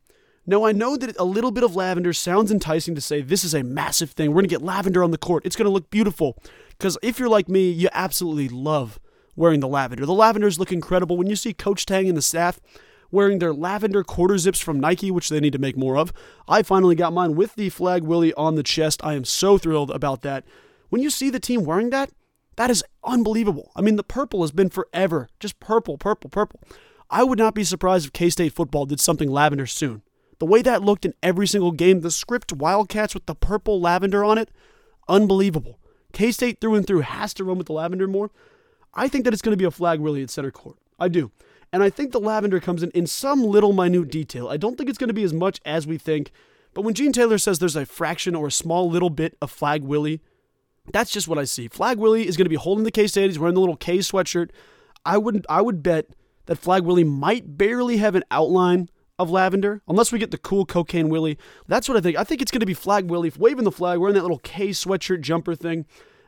Now, 0.47 0.65
I 0.65 0.73
know 0.73 0.97
that 0.97 1.19
a 1.19 1.25
little 1.25 1.51
bit 1.51 1.65
of 1.65 1.75
lavender 1.75 2.13
sounds 2.13 2.53
enticing 2.53 2.95
to 2.95 3.01
say 3.01 3.23
this 3.23 3.45
is 3.45 3.55
a 3.55 3.63
massive 3.63 4.11
thing. 4.11 4.31
We're 4.31 4.43
going 4.43 4.49
to 4.49 4.55
get 4.55 4.63
lavender 4.63 5.03
on 5.03 5.11
the 5.11 5.19
court. 5.19 5.47
It's 5.47 5.57
going 5.57 5.65
to 5.65 5.73
look 5.73 5.89
beautiful. 5.89 6.37
Because 6.71 6.99
if 7.03 7.19
you're 7.19 7.29
like 7.29 7.49
me, 7.49 7.71
you 7.71 7.89
absolutely 7.93 8.49
love 8.49 8.99
wearing 9.37 9.61
the 9.61 9.69
lavender. 9.69 10.05
The 10.05 10.13
lavenders 10.13 10.59
look 10.59 10.71
incredible. 10.71 11.17
When 11.17 11.29
you 11.29 11.37
see 11.37 11.55
Coach 11.55 11.87
Tang 11.87 12.09
and 12.09 12.17
the 12.17 12.23
staff 12.23 12.61
wearing 13.11 13.39
their 13.39 13.55
lavender 13.55 14.05
quarter 14.05 14.37
zips 14.37 14.61
from 14.61 14.81
Nike, 14.81 15.11
which 15.11 15.29
they 15.29 15.41
need 15.41 15.53
to 15.55 15.59
make 15.59 15.77
more 15.77 15.97
of, 15.97 16.13
I 16.47 16.63
finally 16.63 16.95
got 16.95 17.13
mine 17.13 17.37
with 17.37 17.55
the 17.55 17.71
Flag 17.71 18.03
Willie 18.03 18.35
on 18.35 18.55
the 18.55 18.63
chest. 18.63 19.03
I 19.03 19.15
am 19.15 19.25
so 19.25 19.57
thrilled 19.57 19.91
about 19.91 20.23
that. 20.23 20.45
When 20.91 21.01
you 21.01 21.11
see 21.11 21.31
the 21.31 21.41
team 21.41 21.65
wearing 21.65 21.91
that, 21.91 22.11
that 22.57 22.71
is 22.71 22.85
unbelievable. 23.03 23.73
I 23.75 23.81
mean, 23.81 23.97
the 23.97 24.05
purple 24.05 24.43
has 24.43 24.53
been 24.53 24.69
forever 24.69 25.29
just 25.41 25.59
purple, 25.59 25.97
purple, 25.97 26.31
purple. 26.31 26.61
I 27.11 27.25
would 27.25 27.39
not 27.39 27.55
be 27.55 27.65
surprised 27.65 28.07
if 28.07 28.13
K 28.13 28.31
State 28.31 28.53
football 28.53 28.87
did 28.87 29.01
something 29.01 29.31
lavender 29.31 29.67
soon. 29.67 30.03
The 30.39 30.47
way 30.47 30.63
that 30.63 30.83
looked 30.83 31.05
in 31.05 31.15
every 31.23 31.47
single 31.47 31.73
game, 31.73 32.01
the 32.01 32.11
script 32.11 32.53
Wildcats 32.53 33.15
with 33.15 33.27
the 33.27 33.35
purple 33.35 33.81
lavender 33.81 34.25
on 34.25 34.39
it, 34.39 34.51
unbelievable. 35.09 35.79
K 36.13 36.33
State 36.33 36.61
through 36.61 36.75
and 36.75 36.87
through 36.87 37.01
has 37.01 37.35
to 37.35 37.45
run 37.45 37.59
with 37.59 37.67
the 37.67 37.73
lavender 37.73 38.07
more. 38.07 38.31
I 38.95 39.09
think 39.09 39.25
that 39.25 39.33
it's 39.33 39.43
going 39.43 39.53
to 39.53 39.61
be 39.61 39.65
a 39.65 39.71
Flag 39.71 40.01
Willie 40.01 40.23
at 40.23 40.31
center 40.31 40.51
court. 40.51 40.77
I 40.99 41.09
do. 41.09 41.31
And 41.73 41.83
I 41.83 41.91
think 41.91 42.13
the 42.13 42.21
lavender 42.21 42.61
comes 42.61 42.83
in 42.83 42.91
in 42.93 43.07
some 43.07 43.43
little 43.43 43.73
minute 43.73 44.11
detail. 44.11 44.49
I 44.49 44.57
don't 44.57 44.79
think 44.79 44.89
it's 44.89 44.99
going 44.99 45.09
to 45.09 45.15
be 45.15 45.25
as 45.25 45.33
much 45.33 45.61
as 45.65 45.87
we 45.87 45.99
think. 45.99 46.31
But 46.73 46.83
when 46.83 46.95
Gene 46.95 47.13
Taylor 47.13 47.39
says 47.39 47.59
there's 47.59 47.77
a 47.77 47.87
fraction 47.87 48.35
or 48.35 48.47
a 48.47 48.53
small 48.53 48.89
little 48.89 49.11
bit 49.11 49.37
of 49.43 49.51
flag 49.51 49.83
Willie, 49.83 50.21
that's 50.93 51.11
just 51.11 51.29
what 51.29 51.39
I 51.39 51.45
see. 51.45 51.69
Flag 51.69 51.99
Willie 51.99 52.29
is 52.29 52.37
going 52.37 52.45
to 52.45 52.51
be 52.51 52.57
holding 52.57 52.85
the 52.85 52.91
K 52.91 53.07
State. 53.07 53.27
He's 53.27 53.39
wearing 53.39 53.55
the 53.55 53.61
little 53.61 53.77
K 53.77 53.99
sweatshirt. 53.99 54.51
I 55.05 55.19
would 55.19 55.45
I 55.49 55.61
would 55.61 55.83
bet 55.83 56.07
that 56.47 56.57
Flag 56.57 56.85
Willie 56.85 57.05
might 57.05 57.57
barely 57.59 57.97
have 57.99 58.15
an 58.15 58.25
outline 58.31 58.89
of 59.19 59.31
lavender, 59.31 59.81
unless 59.89 60.13
we 60.13 60.19
get 60.19 60.31
the 60.31 60.39
cool 60.39 60.67
cocaine 60.67 61.09
Willie. 61.09 61.39
That's 61.69 61.89
what 61.89 61.97
I 61.97 62.01
think. 62.01 62.17
I 62.17 62.25
think 62.25 62.43
it's 62.43 62.51
going 62.51 62.61
to 62.61 62.67
be 62.67 62.75
Flag 62.75 63.11
Willie 63.11 63.33
waving 63.37 63.65
the 63.65 63.73
flag, 63.73 63.99
wearing 63.99 64.15
that 64.15 64.23
little 64.23 64.39
K 64.39 64.69
sweatshirt 64.71 65.21
jumper 65.21 65.55
thing, 65.55 65.87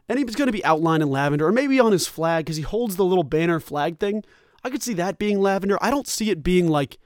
and 0.08 0.18
he's 0.18 0.36
going 0.36 0.46
to 0.46 0.52
be 0.52 0.64
outlined 0.64 1.02
in 1.02 1.10
lavender, 1.10 1.46
or 1.46 1.52
maybe 1.52 1.80
on 1.80 1.92
his 1.92 2.06
flag 2.06 2.44
because 2.44 2.56
he 2.56 2.62
holds 2.62 2.96
the 2.96 3.04
little 3.04 3.24
banner 3.24 3.60
flag 3.60 3.98
thing. 3.98 4.24
I 4.62 4.70
could 4.70 4.82
see 4.82 4.94
that 4.94 5.18
being 5.18 5.40
lavender. 5.40 5.78
I 5.80 5.90
don't 5.90 6.08
see 6.08 6.30
it 6.30 6.42
being 6.42 6.68
like 6.68 6.98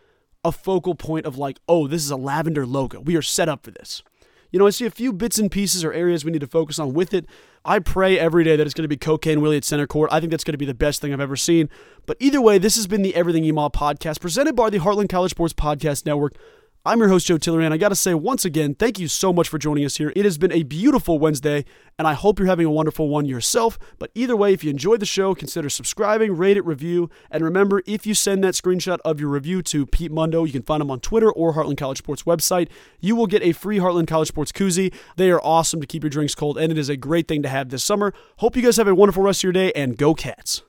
a 0.45 0.53
focal 0.53 0.95
point 0.95 1.27
of 1.27 1.37
like, 1.37 1.59
oh, 1.69 1.87
this 1.87 2.03
is 2.03 2.11
a 2.11 2.16
lavender 2.16 2.66
logo. 2.66 3.01
We 3.01 3.16
are 3.16 3.23
set 3.23 3.49
up 3.49 3.64
for 3.64 3.71
this. 3.71 4.03
You 4.50 4.58
know, 4.58 4.66
I 4.66 4.70
see 4.70 4.86
a 4.86 4.90
few 4.90 5.12
bits 5.12 5.38
and 5.38 5.50
pieces 5.50 5.84
or 5.84 5.92
areas 5.92 6.24
we 6.24 6.30
need 6.30 6.40
to 6.40 6.46
focus 6.46 6.78
on 6.78 6.92
with 6.92 7.14
it. 7.14 7.26
I 7.64 7.78
pray 7.78 8.18
every 8.18 8.44
day 8.44 8.56
that 8.56 8.66
it's 8.66 8.74
going 8.74 8.84
to 8.84 8.88
be 8.88 8.96
Cocaine 8.96 9.40
Willie 9.40 9.56
at 9.56 9.64
center 9.64 9.86
court. 9.86 10.10
I 10.12 10.20
think 10.20 10.30
that's 10.30 10.44
going 10.44 10.54
to 10.54 10.58
be 10.58 10.64
the 10.64 10.74
best 10.74 11.00
thing 11.00 11.12
I've 11.12 11.20
ever 11.20 11.36
seen. 11.36 11.68
But 12.06 12.16
either 12.20 12.40
way, 12.40 12.58
this 12.58 12.76
has 12.76 12.86
been 12.86 13.02
the 13.02 13.14
Everything 13.14 13.44
EMAW 13.44 13.72
podcast 13.72 14.20
presented 14.20 14.56
by 14.56 14.70
the 14.70 14.78
Heartland 14.78 15.10
College 15.10 15.32
Sports 15.32 15.52
Podcast 15.52 16.06
Network. 16.06 16.34
I'm 16.83 16.99
your 16.99 17.11
host, 17.11 17.27
Joe 17.27 17.37
Tillery, 17.37 17.66
and 17.66 17.75
I 17.75 17.77
got 17.77 17.90
to 17.90 17.95
say 17.95 18.14
once 18.14 18.47
again, 18.47 18.75
thank 18.75 18.99
you 18.99 19.07
so 19.07 19.35
much 19.35 19.51
for 19.51 19.59
joining 19.59 19.85
us 19.85 19.97
here. 19.97 20.14
It 20.16 20.25
has 20.25 20.38
been 20.38 20.51
a 20.51 20.62
beautiful 20.62 21.19
Wednesday, 21.19 21.66
and 21.99 22.09
I 22.09 22.14
hope 22.14 22.38
you're 22.38 22.49
having 22.49 22.64
a 22.64 22.71
wonderful 22.71 23.11
one 23.11 23.27
yourself. 23.27 23.79
But 23.99 24.11
either 24.14 24.35
way, 24.35 24.55
if 24.55 24.64
you 24.64 24.71
enjoyed 24.71 25.01
the 25.01 25.05
show, 25.05 25.35
consider 25.35 25.69
subscribing, 25.69 26.38
rate 26.38 26.57
it, 26.57 26.64
review, 26.64 27.11
and 27.31 27.45
remember, 27.45 27.83
if 27.85 28.07
you 28.07 28.14
send 28.14 28.43
that 28.45 28.55
screenshot 28.55 28.97
of 29.05 29.21
your 29.21 29.29
review 29.29 29.61
to 29.64 29.85
Pete 29.85 30.11
Mundo, 30.11 30.45
you 30.45 30.53
can 30.53 30.62
find 30.62 30.81
him 30.81 30.90
on 30.90 31.01
Twitter 31.01 31.31
or 31.31 31.53
Heartland 31.53 31.77
College 31.77 31.99
Sports 31.99 32.23
website. 32.23 32.71
You 32.99 33.14
will 33.14 33.27
get 33.27 33.43
a 33.43 33.53
free 33.53 33.77
Heartland 33.77 34.09
College 34.09 34.29
Sports 34.29 34.51
koozie. 34.51 34.90
They 35.16 35.31
are 35.31 35.40
awesome 35.45 35.83
to 35.83 35.87
keep 35.87 36.03
your 36.03 36.09
drinks 36.09 36.35
cold, 36.35 36.57
and 36.57 36.73
it 36.73 36.79
is 36.79 36.88
a 36.88 36.97
great 36.97 37.29
thing 37.29 37.43
to 37.43 37.51
have 37.51 37.69
this 37.69 37.85
summer. 37.85 38.14
Hope 38.38 38.57
you 38.57 38.62
guys 38.62 38.79
have 38.79 38.88
a 38.88 38.95
wonderful 38.95 39.23
rest 39.23 39.40
of 39.40 39.45
your 39.45 39.53
day, 39.53 39.71
and 39.73 39.99
go 39.99 40.14
Cats. 40.14 40.59